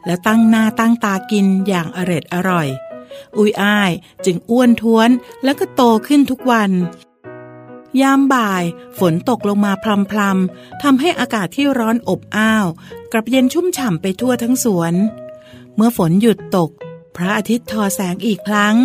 [0.06, 2.68] แล้วตั้งหน้าตั้งตากินอย่างอร็ดอร่อย
[3.38, 3.92] อุ้ยอ้าย
[4.26, 5.10] จึงอ้วนท้วน
[5.44, 6.72] แล้วก็โตขึ้นทุกวัน
[8.02, 8.64] ยามบ่าย
[9.00, 9.74] ฝนตกลงมา
[10.12, 12.66] พรำๆทำให้อากาศที่ร้อนอบอ้าว
[13.12, 14.94] กลับเย็นชุ่มฉ่ำไปทั่วทั้งสวน
[15.76, 16.72] เมื่อฝนหยุดตก
[17.18, 18.76] พระอาทิตย์ทอแสงอีกครั้ง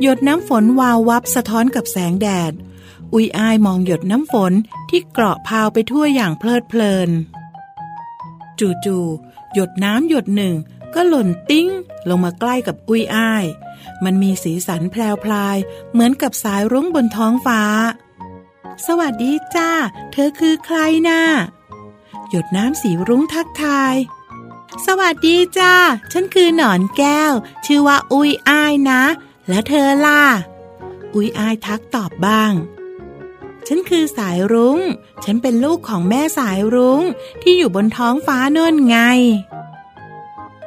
[0.00, 2.52] หยดน้ำฝนวาววับสะท้อนกับแสงแดด
[3.12, 4.52] อุยอายมองหยดน้ำฝน
[4.90, 7.10] ที่เกราะพาวไปทั่วอย่างเพลิดเพลิน
[8.84, 10.54] จู่ๆหยดน้ำหยดหนึ่ง
[10.94, 11.68] ก็หล่นติ้ง
[12.08, 13.44] ลงมาใกล้กับอุยอ้าย
[14.04, 15.56] มันมีสีสันแพรวพลาย
[15.92, 17.62] เหมือนกับสายรุ้งบนท้องฟ้า
[18.86, 19.70] สวัสดีจ้า
[20.12, 21.22] เธอคือใครนะ่ะ
[22.30, 23.94] หยดน้ำสีรุ้งทักทาย
[24.86, 25.74] สวัสดีจ้า
[26.12, 27.32] ฉันคือหนอนแก้ว
[27.66, 29.02] ชื่อว่าอุยอ้ายนะ
[29.48, 30.24] แล้วเธอล่ะ
[31.14, 32.52] อุยอ้ายทักตอบบ้าง
[33.66, 34.78] ฉันคือสายรุง้ง
[35.24, 37.02] ฉันเป็นลูกของแม่สายรุง้ง
[37.42, 38.98] ที่อยู่บนท้องฟ้าโน่นไง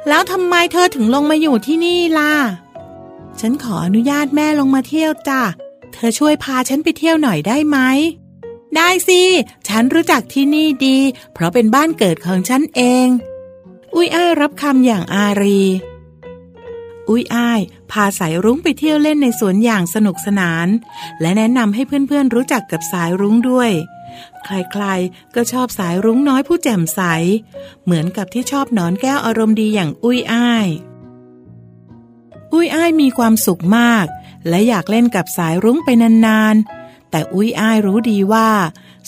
[0.08, 2.34] แล้วทำไมเธอถึงลงมาอยู่ที่นี่ล่ะ
[3.40, 5.42] ฉันขออนุญาตแม่ลงมาเที่ยวจ้ะ
[5.92, 7.78] เธอช่วยพาฉันไปเที่ยวหน่อยได้ไหม
[8.76, 9.22] ได้สิ
[9.68, 10.98] ฉันรู้จักที่นี่ดี
[11.32, 13.06] เพราะเป็นบ้านเกิดของฉันเอง
[13.94, 15.62] อุ้ยอ้ายรับคำอย่างอารี
[17.08, 20.68] อุ้ยอ้ายพาสายรุ้งไปเที่ยวเล่นในสวนอย่างสนุกสนาน
[21.20, 23.70] และแนะนำให้เพื่อนๆรู้จักกับสายรุ้งด้วย
[24.44, 27.00] ใครๆก็ชอบสายรุ้งน้อยผู้แจ่มใส
[27.84, 30.68] เหมือนกับที่ชอบนอนแก้วอารมณ์ดีอย่างอุ้ยอ้าย
[32.52, 34.06] อุ้ยอ้ายมีความสุขมาก
[34.48, 35.88] และอยากเล่นกับสายรุ้งไป
[36.26, 38.50] นานๆ แต่อุ้ยอ้ายรู้ดีว่า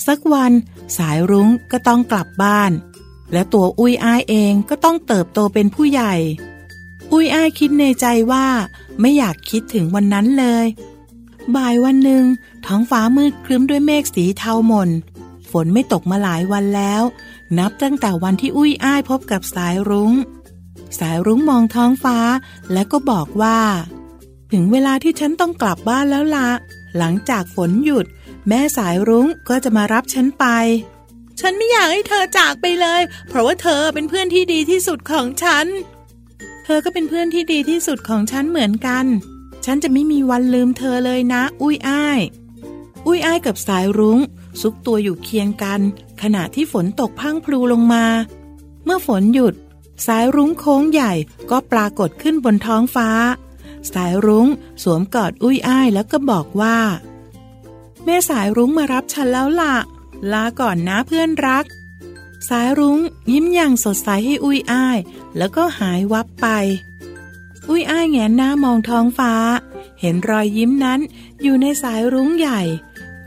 [0.06, 0.52] สักวัน
[0.98, 2.72] สายรุ้งก็ต้องกลับบ้าน
[3.32, 6.14] และตัวอุ้ยอ้ายเองก็ต้องเติบโตเป็นผู้ใหญ่
[7.12, 8.46] อุ้ยอ้ายคิดในใจว่า
[9.00, 10.66] ไม่อยากคิดถึงวันนั้นเลย
[11.56, 12.24] บ่ายวันหนึ่ง
[12.66, 14.90] ท้องฟ้ามืดครึ้มด้วยเมฆสีเทาหม่น
[15.50, 17.02] ฝนไม่ตกมาหลายวันแล้ว
[17.58, 20.12] นับตั้งแต่วันที่อุ้ยอ้ายพบกับสายรุง้ง
[20.98, 22.18] สายรุ้งมองท้องฟ้า
[22.72, 23.58] และก็บอกว่า
[24.52, 26.48] ถึงเวลาที่ฉันต้องกลับบ้านแล้วละ
[26.98, 28.06] หลังจากฝนหยุด
[28.48, 30.44] แม่สายรุ้งก็จะมารับฉันไป
[31.40, 35.66] ฉันไม่อยากให้เธอจากไปเลย เพราะว่าเธอเป็นเพื่อนที่ดีที่สุดของฉัน
[36.64, 39.06] เธอก็เป็นเพื่อนที่ดีที่สุดของฉันเหมือนกัน
[39.64, 42.20] ฉันจะไม่มีวันลืมเธอเลยนะ อุ้ยอ้าย
[43.06, 44.18] อุ้ยอ้ายกับสายรุง้ง
[44.60, 45.80] ซุกตัวอยู่เคียงกัน
[46.22, 48.04] ขณะที่ฝนตกพังพลูลงมา
[48.84, 49.54] เมื่อฝนหยุด
[50.06, 51.12] สายรุ้งโค้งใหญ่
[51.50, 53.08] ก็ปรากฏขึ้นบนท้องฟ้า
[53.92, 54.46] สายรุ้ง
[54.82, 56.78] สวมกอดอุ้ยอ้ายแล้วก็บอกว่า
[58.04, 59.74] แม่สายรุ้งมารับฉันแล้วล่ะ
[60.32, 61.64] ลาก่อนนะเพื่อนรัก
[62.48, 62.98] สายรุ้ง
[63.32, 64.98] ยิ้มอย่างสดใสให้อุ้ยอ้าย
[65.36, 66.46] แล้วก็หายวับไป
[67.68, 69.32] อุ้ยอ้ายแงนหน้ามองท้องฟ้า
[70.00, 71.00] เห็นรอยยิ้มนั้น
[71.42, 72.60] อยู่ในสายรุ้งใหญ่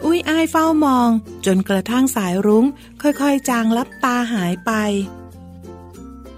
[0.06, 1.10] อุ้ยอ้ายเฝ้ามอง
[1.46, 2.66] จนกระทั่งสายรุ้ง
[3.02, 4.72] ค่อยๆ จางลับตาหายไป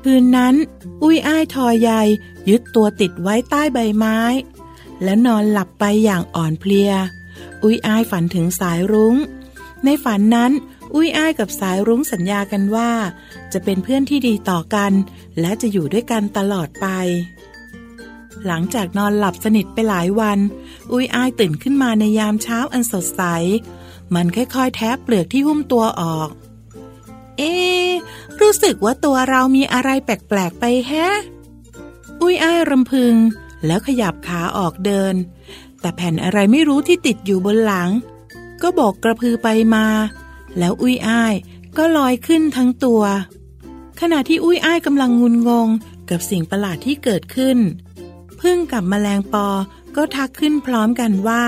[0.04, 0.56] คืนนั้น
[1.04, 1.92] อุ้ยอ้ายทอใย
[2.50, 4.20] ยึดตัวติดไว้ใต้ใบไม้
[5.04, 6.92] และนอนหลับไปอย่างอ่อนเพลีย
[7.64, 9.16] อุ้ยอ้ายฝันถึงสายรุง้ง
[9.86, 10.52] ในฝันนั้น
[10.94, 12.92] อุ้ยอ้ายกับสายรุ้งสัญญากันว่า
[13.54, 14.92] จะเป็นเพื่อนที่ดีต่อกัน
[15.40, 16.88] และจะอยู่ด้วยกันตลอดไป
[18.48, 20.40] หลังจากนอนหลับสนิทไปหลายวัน
[20.92, 23.22] อุ้ยอ้ายตื่นขึ้นมาในยามเช้าอันสดใส
[24.16, 26.30] มันค่อยๆ แทบเปลือกที่หุ้มตัวออก
[27.38, 27.54] เอ๊
[28.42, 31.08] รู้สึกว่าตัวเรามีอะไรแปลกๆไปแฮะ
[32.22, 33.16] อุ้ยอ้ายรำพึง
[33.66, 35.16] แล้วขยับขาออกเดิน
[35.80, 37.90] แต่แผ่นอะไรไม่รู้ที่ติดอยู่บนหลัง
[38.64, 39.86] ก็บอกกระพือไปมา
[40.58, 41.34] แล้วอุ้ยอ้าย
[41.78, 43.04] ก็ลอยขึ้นทั้งตัว
[44.00, 45.68] ขณะที่อุ้ยอ้ายกำลังงุนงง
[46.10, 47.58] กับสิ่งประหลาดที่เกิดขึ้น
[48.42, 49.48] พึ่งกับแมลงปอ
[49.96, 51.46] ก็ทักขึ้นพร้อมกันว่า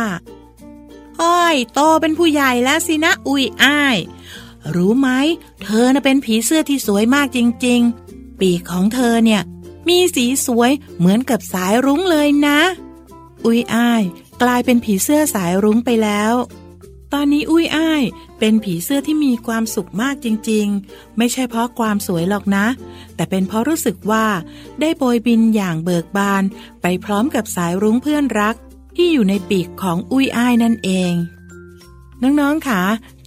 [1.21, 3.97] อ้อยโตเป็นผู้ใหญ่แล้วสินะอุ้ยอ้าย
[4.75, 5.09] รู้ไหม
[5.63, 9.41] เธอน่ะเป็นผีเสื้อที่สวยมากจริง ๆ ปีกของเธอเนี่ย
[9.87, 12.59] มีสีสวยเหมือนกับสายรุ้งเลยนะ
[13.45, 14.03] อุ้ยอ้าย
[14.41, 16.33] กลายเป็นผีเสื้อสายรุ้งไปแล้ว
[17.13, 18.03] ตอนนี้อุ้ยอ้าย
[18.39, 22.65] เป็นผีเสื้อที่มีความสุขมากจริงๆ ไม่ใช่เพราะความสวยหรอกนะ
[23.15, 24.25] แต่เป็นเพราะรู้สึกว่า
[24.81, 26.43] ได้โบยบินอย่างเบิกบาน
[26.81, 28.55] ไปพร้อมกับสายรุ้งเพื่อนรัก
[28.95, 31.13] ที่อยู่ในปีกของอุ้ยอ้ายนั่นเอง
[32.21, 32.81] น้องๆค่ะ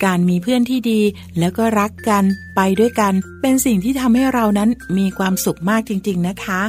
[0.04, 1.00] การมีเพื่อนที่ดี
[1.38, 2.24] แล้วก็รักกัน
[2.56, 6.62] ไปด้วยกัน เป็นสิ่งที่ทำให้เรานั้นมีความสุขมากจริง ๆ นะคะ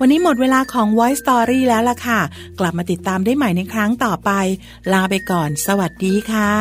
[0.00, 2.20] วันนี้หมดเวลาของ Voice Story แล้วล่ะค่ะ
[2.58, 4.30] กลับมาติดตามได้ใหม่ในครั้งต่อไป
[4.92, 6.52] ลาไปก่อน สวัสดีค่ะ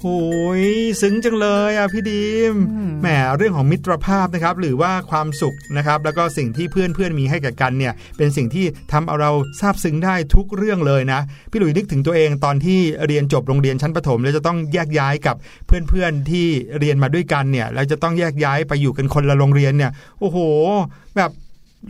[0.00, 0.37] โอ้
[1.02, 2.54] ซึ้งจังเลยอะพี่ดีม
[3.00, 11.20] แหมเรื่องของมิตรภาพนะครับ หรือว่าความสุขนะครับ แล้วก็สิ่งที่เพื่อนเพื่อนๆมีให้กับกันเนี่ย เป็นสิ่งที่ทำเอาเราซาบซึ้งได้ทุกเรื่องเลยนะ
[11.50, 15.36] พี่หลุยนึกถึงตัวเองตอนที่เรียนจบโรงเรียนชั้นประถม แล้วจะต้องแยกย้ายกับ
[15.66, 16.46] เพื่อนๆที่
[16.78, 20.38] เรียนมาด้วยกันเนี่ยแล้วจะต้องแยกย้ายไปอยู่กันคนละโรงเรียนเนี่ย โอ้โห
[21.16, 21.30] แบบ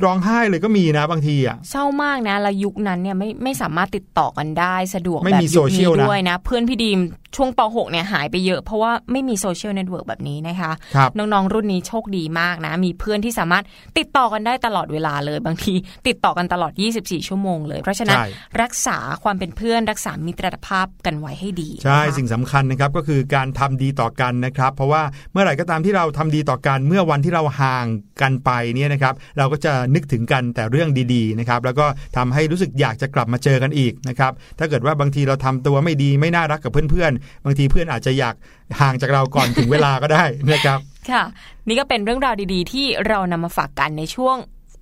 [0.05, 7.01] ร้องไห้เลยก็มีนะบางทีอะเศร้ามากนะแล้วยุคนั้นเนี่ยไม่ไม่สามารถติดต่อกันได้สะดวกไม่แบบมียุคโซเชีนี้ยลนะด้วยนะ เพื่อนพี่ดีม
[7.37, 13.65] ช่วงป .6 เนี่ยหายไปเยอะ เพราะว่าไม่มี social network แบบนี้นะคะครับน้องๆรุ่นนี้โชคดีมากนะ มีเพื่อนที่สามารถ
[13.99, 15.75] ติดต่อกันได้ตลอดเวลาเลยบางที
[16.09, 18.29] ติดต่อกันตลอด 24 ชั่วโมงเลย เพราะฉะนั้นใช่
[18.63, 27.87] รักษาความเป็นเพื่อนรักษามิตรภาพกันไว้ให้ดี ใช่นะคะสิ่งสำคัญนะครับก็คือการทำดีต่อกันนะครับ เพราะว่าเมื่อไหร่ก็ตามที่เราทำดีต่อกันเมื่อวันที่เราห่าง
[28.23, 38.35] กันไปเนี่ยนะครับ เราก็จะนึกถึงกันแต่เรื่องดีๆนะครับแล้วก็ทำให้รู้สึกอยากจะกลับมาเจอกันอีกนะครับถ้าเกิดว่าบางทีเราทำตัวไม่ดีไม่น่ารักกับเพื่อนๆ บางทีเพื่อนอาจจะอยาก
[38.81, 40.79] ห่างจากเราก่อนถึงเวลาก็ได้นะครับ
[41.11, 41.23] ค่ะ
[41.69, 44.37] นี่ก็เป็นเรื่องราวดีๆ ที่เรานำมาฝากกันในช่วง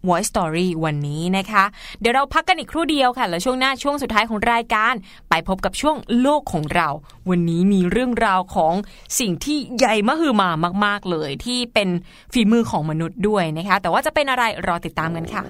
[0.09, 1.65] Voice Story วันนี้นะคะ
[2.01, 4.95] เดี๋ยวเราพักกันอีกครู่เดียวค่ะ แล้วช่วงหน้าช่วงสุดท้ายของรายการ
[5.29, 6.89] ไปพบกับช่วงโลกของเรา
[7.31, 8.75] วันนี้มีเรื่องราวของ
[9.21, 10.51] สิ่งที่ใหญ่มหึมา
[10.85, 11.89] มาก ๆ เลยที่เป็น
[12.33, 15.43] ฝีมือของมนุษย์ด้วยนะคะ แต่ว่าจะเป็นอะไรรอติดตามกันค่ะ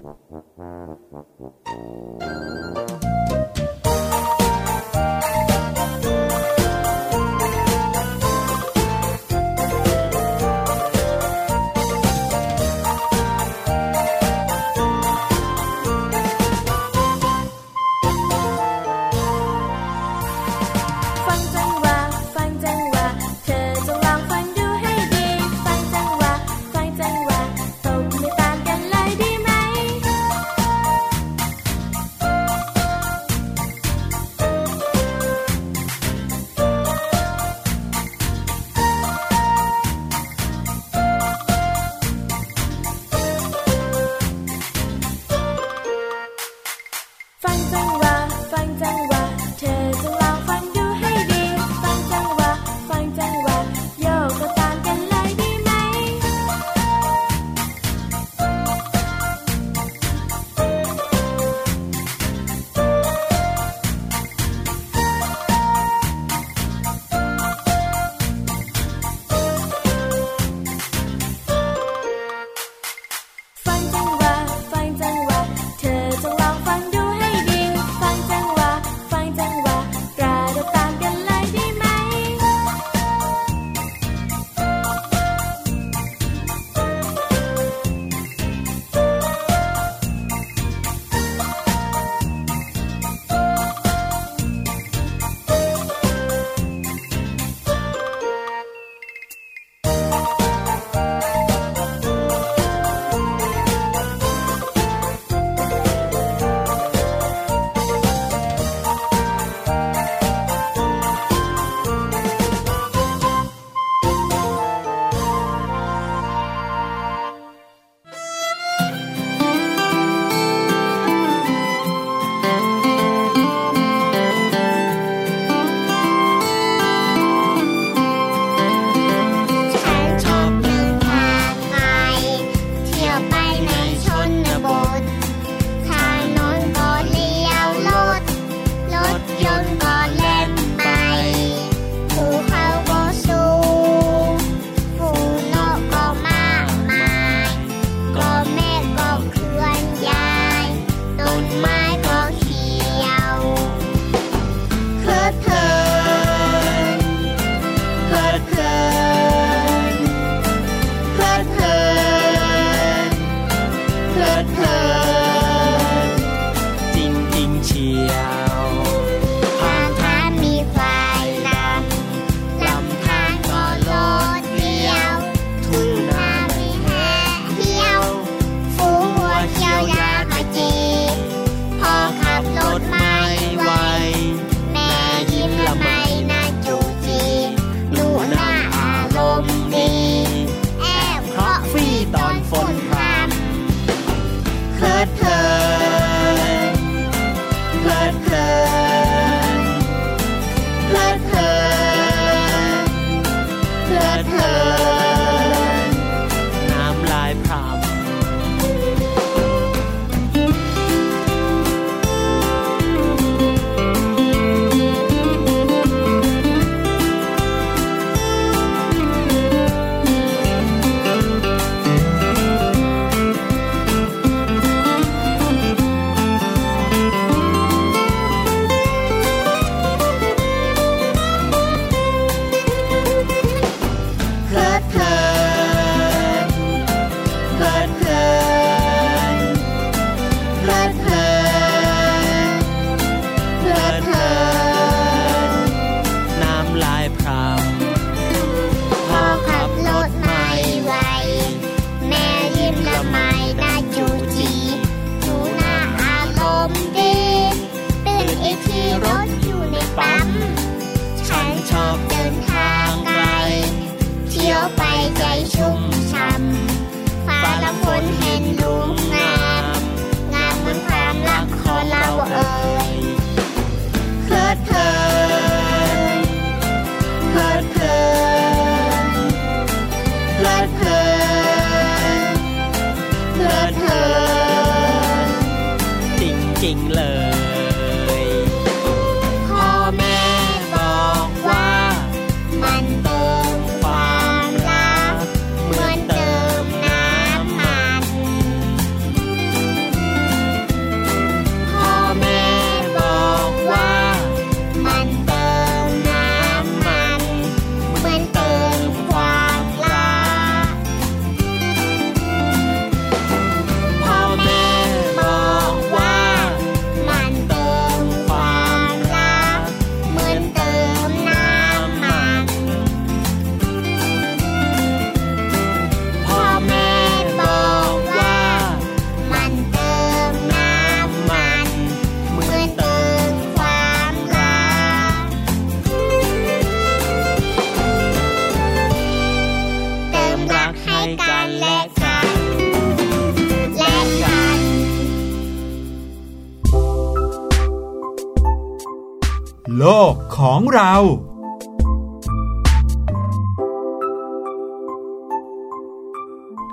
[350.77, 350.81] ข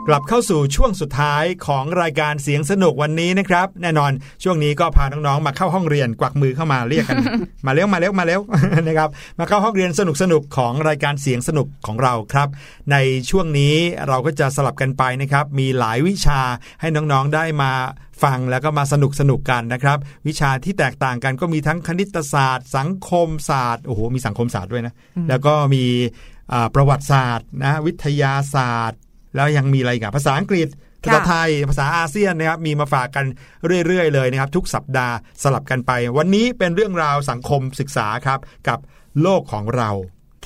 [0.08, 4.12] กลับเข้าสู่ช่วงสุดท้ายของรายการเสียงสนุกวันนี้นะครับ แน่นอน
[4.44, 7.18] ช่วงนี้ก็พาน้องๆมาเข้าห้องเรียนกวักมือเข้ามาเรียกกัน
[7.66, 8.42] มาเร็วมาเร็วมาเร็ว
[8.88, 12.48] นะครับมาเข้าห้องเรียนสนุกสนุกของรายการเสียงสนุกของเราครับ
[12.92, 12.98] ใน
[13.30, 13.76] ช่วงนี้
[14.08, 16.42] เราก็จะสลับกันไปนะครับ มีหลายวิชา
[16.82, 17.72] ให้น้องๆได้มา
[18.24, 19.98] ฟังแล้วก็มาสนุกสนุกกันนะครับ
[20.28, 24.94] วิชาที่แตกต่างกันก็มีทั้งคณิตศาสตร์ สังคมศาสตร์โอ้โหมีสังคมศาสตร์ด้วยนะ
[25.30, 25.86] แล้วก็มี
[26.76, 29.00] ประวัติศาสตร์นะวิทยาศาสตร์
[29.36, 30.68] แล้วยังมีอะไรอีกับภาษาอังกฤษ
[31.04, 33.26] ภาษาไทยภาษาอาเซียนนะครับมีมาฝากกัน
[33.88, 38.80] เรื่อยๆเลยนะครับ ทุกสัปดาห์สลับกันไป วันนี้เป็นเรื่องราวสังคมศึกษาครับกับ
[39.22, 39.90] โลกของเรา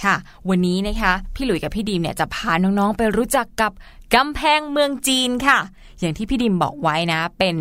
[0.03, 0.15] ค่ะ
[0.49, 3.71] วันนี้นะคะพี่หลุยกับพี่ดีมเนี่ยจะพาน้องๆไปรู้จักกับ
[4.15, 5.59] กำแพงเมืองจีนค่ะ
[5.99, 7.55] อย่างที่พี่ดิมบอกไว้นะ เป็น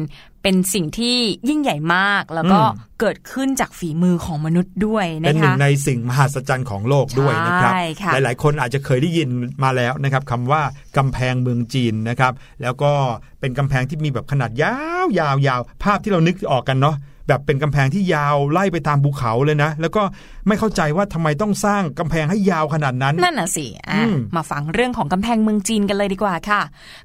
[0.47, 1.17] เป็นสิ่งที่
[1.49, 9.29] ยิ่งใหญ่มากแล้วก็อืมเกิดขึ้นจากฝีมือของมนุษย์ด้วยเป็นนะหนึ่คะงในสิ่งมหัศจรรย์ของโลกด้วยนะครับใช่ค่ะหลาย ๆ คนอาจจะเคยได้ยิน
[9.65, 10.63] มาแล้วนะครับคำว่า
[10.97, 12.33] กำแพงเมืองจีนนะครับ
[12.63, 12.93] แล้วก็
[13.41, 16.97] เป็นกำแพงที่มีแบบขนาดยาวยาวยาวภาพที่เรานึกออกกันเนาะ
[17.29, 20.03] แบบเป็นกำแพงที่ยาวไล่ไปตามภูเขาเลยนะ แล้วก็
[20.47, 26.61] ไม่เข้าใจว่าทำไมต้องสร้างกำแพงให้ยาวขนาดนั้น นั่นน่ะสิอะอืมมาฟังเรื่องของกำแพงเมืองจีนกันเลยดีกว่าค่ะ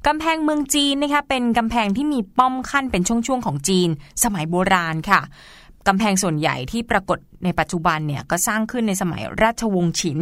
[0.08, 3.90] กำแพงเมืองจีนนะคะเป็นกำแพงที่มีป้อมขั้นเป็นช่วงๆของจีน
[4.24, 5.22] สมัยโบราณค่ะ
[5.88, 10.20] กำแพงส่วนใหญ่ที่ปรากฏในปัจจุบันเนี่ยก็สร้างขึ้นในสมัยราชวงศ์ฉิน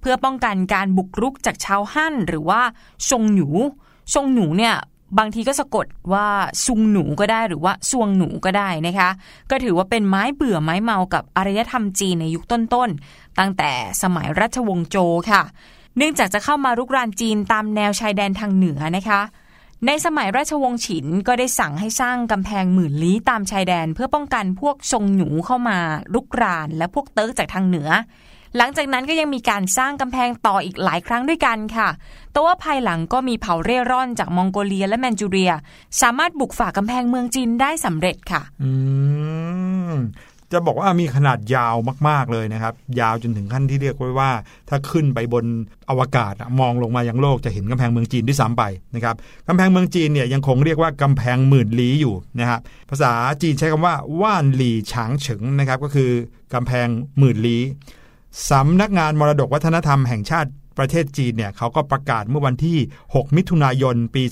[0.00, 2.60] เพื่อป้องกันการบุกรุกจากชาวฮั่นหรือว่า
[3.08, 3.48] ชงหนู
[4.12, 4.74] ชงหนูเนี่ย
[5.18, 6.26] บางทีก็สะกดว่า
[6.66, 9.10] ซุงหนูก็ได้หรือว่าซวงหนูก็ได้นะคะ
[9.50, 13.70] ก็ถือว่าเป็นไม้เบื่อไม้เมากับอารยธรรมจีนในยุคต้นๆ ตั้งแต่
[14.02, 14.96] สมัยราชวงศ์โจ
[15.30, 15.42] ค่ะ
[15.96, 19.20] เนื่องจากจะเข้ามารุกรานจีนตามแนวชายแดนทางเหนือนะคะ
[19.86, 25.78] ในสมัยราชวงศ์ฉินก็ได้สั่งให้สร้างกำแพงหมื่นลี้ตามชายแดน เพื่อป้องกันพวกชงหนูเข้ามา
[26.14, 27.90] รุกรานและพวกเติร์กจากทางเหนือ
[28.56, 31.88] หลังจากนั้นก็ยังมีการสร้างกำแพงต่ออีกหลายครั้งด้วยกันค่ะ
[32.32, 35.52] แต่ว่าภายหลังก็มีเผ่าเร่ร่อนจากมองโกเลียและแมนจูเรีย
[36.02, 38.70] สามารถบุกฝ่ากำแพงเมืองจีนได้สำเร็จค่ะ อื
[39.92, 39.94] ม
[40.52, 41.76] จะบอกว่ามีขนาดยาว
[42.08, 44.30] มาก ๆ เลยนะครับ ยาวจนถึงขั้นที่เรียกไว้ว่า
[44.68, 45.44] ถ้าขึ้นไปบน
[45.90, 48.62] อวกาศมองลงมายังโลกจะเห็นกำแพงเมืองจีนด้วยซ้ำไป
[48.94, 49.14] นะครับ
[49.48, 52.60] กำแพงเมืองจีนเนี่ยยังคงเรียกว่ากำแพงหมื่นลี้อยู่นะครับ
[52.90, 53.12] ภาษา
[53.42, 56.10] จีนใช้คำว่าว่านหลีฉางเฉิงนะครับก็คือ
[56.54, 56.86] กำแพง
[57.18, 57.62] หมื่นลี้
[58.50, 64.22] สำนักงานมรดกวัฒนธรรมแห่งชาติ ประเทศจีนเนี่ยเขาก็ประกาศเมื่อวันที่ 6 มิถุนายน ปี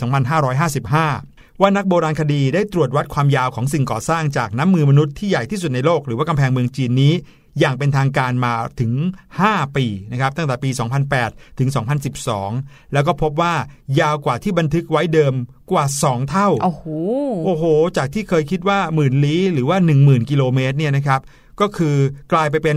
[0.77, 7.15] 2555 ว่านักโบราณคดีได้ตรวจวัดความยาวของสิ่งก่อสร้างจากน้ำมือมนุษย์ที่ใหญ่ที่สุดในโลกหรือว่ากำแพงเมืองจีนนี้
[7.61, 8.93] อย่างเป็นทางการมาถึง
[9.39, 10.71] 5 ปีนะครับตั้งแต่ปี
[11.15, 11.69] 2008 ถึง
[12.31, 13.55] 2012 แล้วก็พบว่า
[14.01, 15.35] ยาวกว่าที่บันทึกไว้เดิม
[15.71, 16.85] กว่า 2 เท่า โอ้โห
[17.47, 17.65] โอ้โห
[17.97, 21.21] จากที่เคยคิดว่าหมื่นลี้หรือว่า 10,000 กิโลเมตรเนี่ยนะครับ
[21.61, 21.97] ก็คือ
[22.33, 22.77] กลายไปเป็น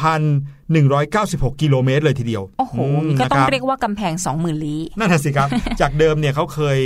[0.00, 5.48] 21,196 กิโลเมตรเลยทีเดียว โอ้โหมก็ต้องนะคบเรียกว่ากำแพงสองหมื่นลี้ นั่นน่ะสิครับ
[5.80, 6.78] จากเดิมเนี่ยเขาเคย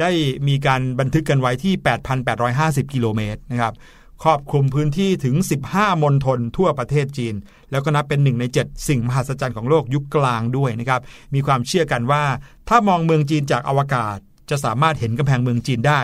[0.00, 0.10] ได้
[0.48, 1.74] มีการบันทึกกันไว้ที่
[2.34, 3.74] 8,850 กิโลเมตรนะครับ
[4.22, 5.34] ครอบคลุมพื้นที่ถึง
[5.70, 7.34] 15 มณฑลทั่วประเทศจีน
[7.70, 11.00] แล้วก็นับเป็นหนึ่งใน 7 สิ่งมหัศจรรย์ของโลกยุคกลางด้วยนะครับ
[11.34, 12.24] มีความเชื่อกันว่า
[12.68, 14.18] ถ้ามองเมืองจีนจากอวกาศ
[14.50, 16.00] จะสามารถเห็นกำแพงเมืองจีนได้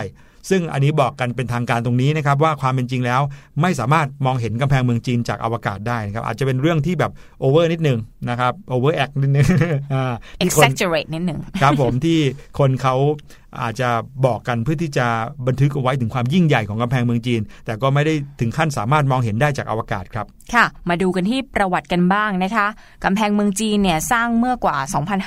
[0.49, 3.21] ซึ่งอันนี้บอกกันเป็นทางการตรงนี้นะครับว่าความเป็นจริงแล้ว
[3.61, 9.45] ไม่สามารถมองเห็นกำแพงเมืองจีนจากอวกาศได้นะครับอาจจะเป็นเรื่องที่แบบ over นิดนึงนะครับ overact นิดนึง
[9.93, 12.19] อ่าที่คน exaggerate นิดหนึ่งครับผมที่
[12.59, 12.95] คนเขา
[13.61, 13.89] อาจจะ
[14.25, 15.07] บอกกันเพื่อที่จะ
[15.47, 22.67] บันทึกเอาไว้ถึงความยิ่งใหญ่ของกำแพงเมืองจีน แต่ก็ไม่ได้ถึงขั้นสามารถมองเห็นได้จากอวกาศครับ ค่ะ มาดูกันที่ประวัติกันบ้างนะคะ
[23.03, 24.77] กำแพงเมืองจีนเนี่ยสร้างเมื่อกว่า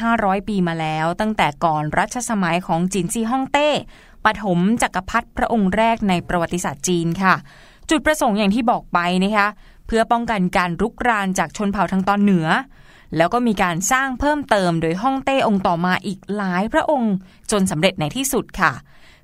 [0.01, 3.71] 2,500 ปีมาแล้ว ตั้งแต่ก่อนรัชสมัยของจินซีฮ่องเต้
[4.25, 7.35] ปฐมจักรพรรดิพระองค์แรกในประวัติศาสตร์จีนค่ะ
[7.91, 9.49] จุดประสงค์อย่างที่บอกไปนะคะ
[9.87, 12.49] เพื่อป้องกันการรุกรานจากชนเผ่าทางตอนเหนือ
[13.17, 17.15] แล้วก็มีการสร้างเพิ่มเติมโดยฮ่องเต้องค์ต่อมาอีกหลายพระองค์
[17.51, 18.73] จนสำเร็จในที่สุดค่ะ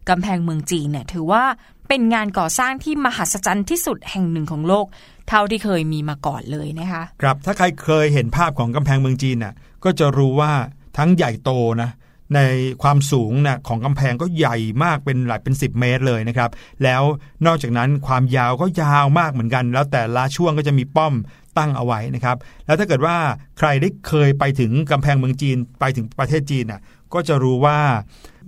[0.09, 1.45] กำแพงเมืองจีนเนี่ยถือว่า
[1.89, 4.87] เป็นงานก่อสร้างที่มหัศจรรย์ที่สุดแห่งหนึ่งของโลก
[5.29, 10.53] เท่าที่เคยมีมาก่อนเลยนะคะ ครับถ้าใครเคยเห็นภาพของกำแพงเมืองจีนน่ะก็จะรู้ว่า
[10.99, 11.51] ทั้งใหญ่โต
[11.83, 11.91] นะ
[12.35, 12.41] ใน
[12.83, 16.51] ความสูงนะของกำแพงก็ใหญ่มากเป็นหลายเป็น 10 เมตรเลยนะครับ
[16.85, 17.03] แล้ว
[17.47, 21.15] นอกจากนั้นความยาวก็ยาวมากเหมือนกัน แล้วแต่ละช่วงก็จะมีป้อม
[21.59, 23.17] ตั้งเอาไว้นะครับ แล้วถ้าเกิดว่า
[23.59, 26.81] ใครได้เคยไปถึงกำแพงเมืองจีนไปถึงประเทศจีนน่ะ
[27.15, 27.79] ก็จะรู้ว่า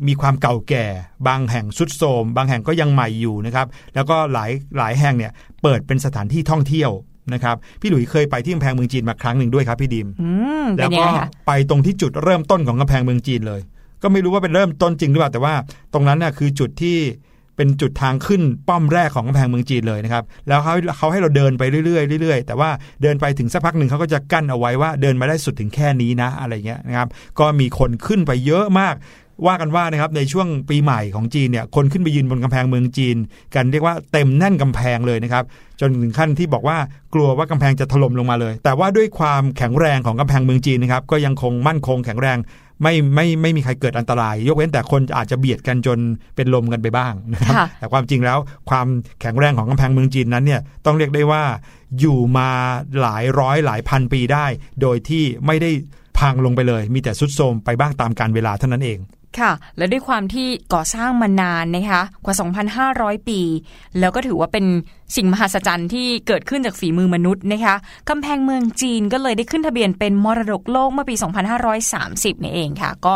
[0.06, 0.86] มีความเก่าแก่
[1.28, 6.90] บางแห่งสุดโทรมบางแห่งก็ยังใหม่อยู่นะครับ แล้วก็หลายหลายแห่งเนี่ยเปิดเป็นสถานที่ท่องเที่ยว
[7.34, 10.28] นะครับพี่หลุยเคยไปที่กำแพงเมืองจีนมาครั้งหนึ่งด้วยครับพี่ดิมอื
[10.64, 13.60] มเป็แล้นวยังก็ไงคะไปตรงที่จุดเริ่มต้นของกำแพงเมืองจีนเลย
[14.02, 15.54] ก็ไม่รู้ว่าเป็นเริ่มต้นจริงหรือเปล่าแต่ว่า
[15.92, 16.98] ตรงนั้นน่ะคือจุดที่
[17.56, 22.70] เป็นจุดทางขึ้นป้อมแรกของกำแพงเมืองจีนเลยนะครับแล้วเขาเขาให้เราเดินไปเรื่อยๆเรื่อยๆแต่ว่า
[23.02, 28.94] เดินไปถึงสักพักหนึ่งเขาก็จะกั้นเอาไว้ว่าเดินมาได้สุดถึงแค่นี้นะอะไรเงี้ยนะครับ ก็มีคนขึ้นไปเยอะมาก
[29.46, 33.16] ว่ากันว่านะครับในช่วงปีใหม่ของจีนเนี่ยคนขึ้นไปยืนบนกำแพงเมืองจีน
[33.54, 35.44] กันเรียกว่าเต็มแน่นกำแพงเลยนะครับ
[35.80, 36.78] จนถึงขั้นที่บอกว่า
[37.14, 42.38] กลัวว่ากำแพงจะถล่มลงมาเลย แต่ว่าด้วยความแข็งแรงของกำแพงเมืองจีนนะครับก็ยังคงมั่นคงแข็งแรง
[42.82, 45.98] ไม่ไม่ไม่มีใครเกิดอันตราย ยกเว้นแต่คนอาจจะเบียดกันจน
[46.36, 48.38] เป็นลมกันไปบ้างนะครับค่ะแต่ความจริงแล้ว
[48.70, 48.86] ความ
[49.20, 51.42] แข็งแรงของกำแพงเมืองจีนนั้นเนี่ยต้องเรียกได้ว่า
[52.00, 52.48] อยู่มา
[53.00, 54.46] หลายร้อยหลายพันปีได้
[54.80, 55.70] โดยที่ไม่ได้
[56.18, 58.98] พังลงไปเลย มีแต่สุดโทรมไปบ้างตามการเวลาเท่านั้นเอง
[59.40, 62.34] ค่ะ และด้วยความที่ก่อสร้างมานานนะคะกว่า
[62.96, 63.40] 2,500 ปี
[63.98, 64.66] แล้วก็ถือว่าเป็น
[65.16, 67.74] สิ่งมหัศจรรย์ที่เกิดขึ้นจากฝีมือมนุษย์นะคะ
[68.08, 71.14] กำแพงเมืองจีนก็เลยได้ขึ้นทะเบียนเป็นมรดกโลกเมื่อปี
[71.78, 73.14] 2530นี่เองค่ะ ก็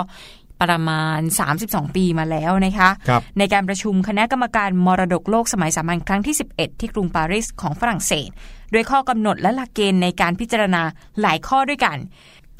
[0.62, 1.20] ประมาณ
[1.58, 8.28] 32 ปีมาแล้วนะคะครับในการประชุมคณะกรรมการมรดกโลกสมัยสามัญครั้งที่ 11 ที่กรุงปารีสของฝรั่งเศส
[8.72, 10.82] ด้วยข้อกำหนดและหลักเกณฑ์ในการพิจารณา
[11.20, 11.96] หลายข้อด้วยกัน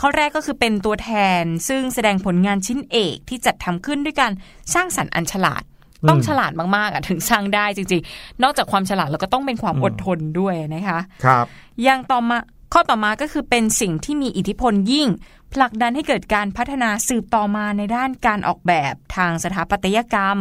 [0.01, 4.33] ข้อแรกก็คือเป็นตัวแทนซึ่งแสดงผลงานชิ้นเอกที่จัดทำขึ้นด้วยการ
[4.75, 5.63] สร้างสรรค์อันฉลาด
[6.09, 11.47] ต้องฉลาดมากๆอะถึงสร้างได้จริง ๆ นอกจากความฉลาดแล้วก็ต้องเป็นความอดทนด้วยนะคะครับ
[11.83, 12.39] อย่างต่อมา
[12.73, 15.09] ข้อต่อมาก็คือเป็นสิ่งที่มีอิทธิพลยิ่ง
[15.53, 20.39] ผลักดันให้เกิดการพัฒนาสืบต่อมาในด้านการออกแบบทางสถาปัตยกรรม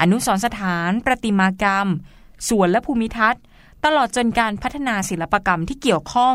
[0.00, 1.88] อนุสรณ์สถาน ประติมากรรม
[2.48, 3.42] สวนและภูมิทัศน์
[3.84, 6.34] ตลอดจนการพัฒนาศิลปกรรมที่เกี่ยวข้อง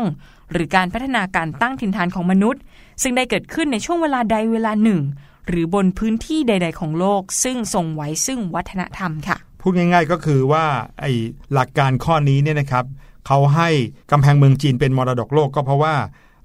[0.52, 2.62] หรือการพัฒนาการตั้งถิ่นฐานของมนุษย์
[3.02, 5.00] ซึ่งได้เกิดขึ้นในช่วงเวลาใดเวลาหนึ่ง
[5.48, 10.64] หรือบนพื้นที่ใด ๆ ของโลก ซึ่งทรงไว้ซึ่งวัฒนธรรมค่ะ พูดง่ายๆก็คือว่า
[11.00, 11.12] ไอ้
[11.52, 12.84] หลักการข้อนี้เนี่ยนะครับ
[13.26, 13.68] เขาให้
[14.10, 15.94] กำแพงเมืองจีนเป็นมรดกโลกก็เพราะว่า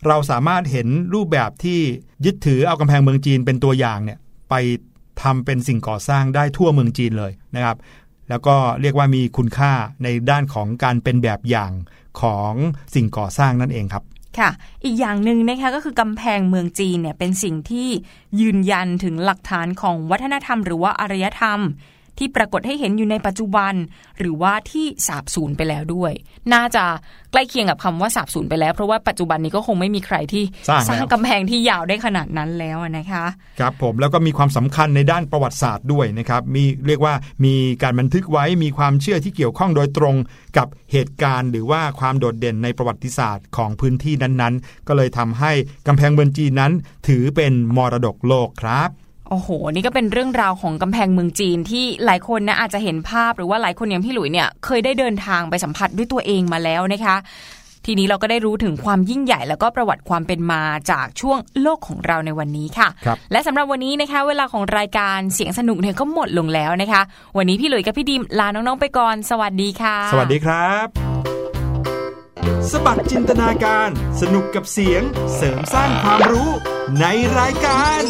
[0.07, 1.79] เราสามารถเห็นรูปแบบที่
[2.25, 4.55] ยึดถือเอากำแพงเมืองจีนเป็นตัวอย่างเนี่ยไป
[5.21, 7.77] ทำเป็นสิ่งก่อสร้างได้ทั่วเมืองจีนเลยนะครับ
[8.29, 9.71] แล้วก็เรียกว่ามีคุณค่า
[10.03, 11.71] ในด้านของการเป็นแบบอย่าง
[12.21, 12.53] ของ
[12.95, 14.03] สิ่งก่อสร้างนั่นเองครับ
[14.39, 14.49] ค่ะ
[14.85, 17.89] อีกอย่างหนึ่งนะคะก็คือกำแพงเมืองจีนเนี่ยเป็นสิ่งที่
[18.39, 21.59] ยืนยันถึงหลักฐานของวัฒนธรรม หรือว่าอารยธรรม
[22.17, 23.73] ที่ปรากฏให้เห็นอยู่ในปัจจุบัน
[24.19, 26.11] หรือว่าที่สาบสูญไปแล้วด้วย
[26.53, 26.83] น่าจะ
[27.31, 33.25] ใกล้เคียงกับคำว่าสาบสูญไปแล้ว เพราะว่าปัจจุบันนี้ก็คงไม่มีใครที่สร้างแล้วงกำแพงที่ยาวได้ขนาดนั้นแล้วนะคะ
[33.59, 37.13] ครับผมแล้วก็มีความสำคัญในด้านประวัติศาสตร์ด้วยนะครับมีเรียกว่า
[37.45, 40.15] มีการบันทึกไว้มีความเชื่อที่เกี่ยวข้องโดยตรง
[40.57, 45.51] กับเหตุการณ์ หรือว่าความโดดเด่นในประวัติศาสตร์ของพื้นที่นั้นๆ ก็เลยทำให้
[45.87, 46.71] กำแพงเมืองจีนนั้น
[47.07, 57.15] ถือเป็นมรดกโลกครับโอ้โห นี่ก็เป็นเรื่องราวของกำแพงเมืองจีนที่หลายคนนะอาจจะเห็นภาพหรือว่าหลายคนอย่างพี่หลุยเนี่ยเคยได้เดินทางไปสัมผัสด้วยตัวเองมาแล้วนะคะ
[57.85, 60.61] ทีนี้เราก็ได้รู้ถึงความยิ่งใหญ่ แล้วก็ประวัติความเป็นมา
[60.91, 67.01] จากช่วงโลกของเราในวันนี้ค่ะครับและสำหรับวันนี้นะคะ เวลาของรายการเสียงสนุกเนี่ยก็หมดลงแล้วนะคะ
[67.37, 70.87] วันนี้พี่หลุยกับพี่ดิมลาน้องๆไปก่อน สวัสดีค่ะ สวัสดีครับ
[72.71, 73.89] สบัดจินตนาการ
[74.21, 75.01] สนุกกับเสียง
[75.35, 76.49] เสริมสร้างความรู้
[76.99, 77.05] ใน
[77.39, 78.01] รายการ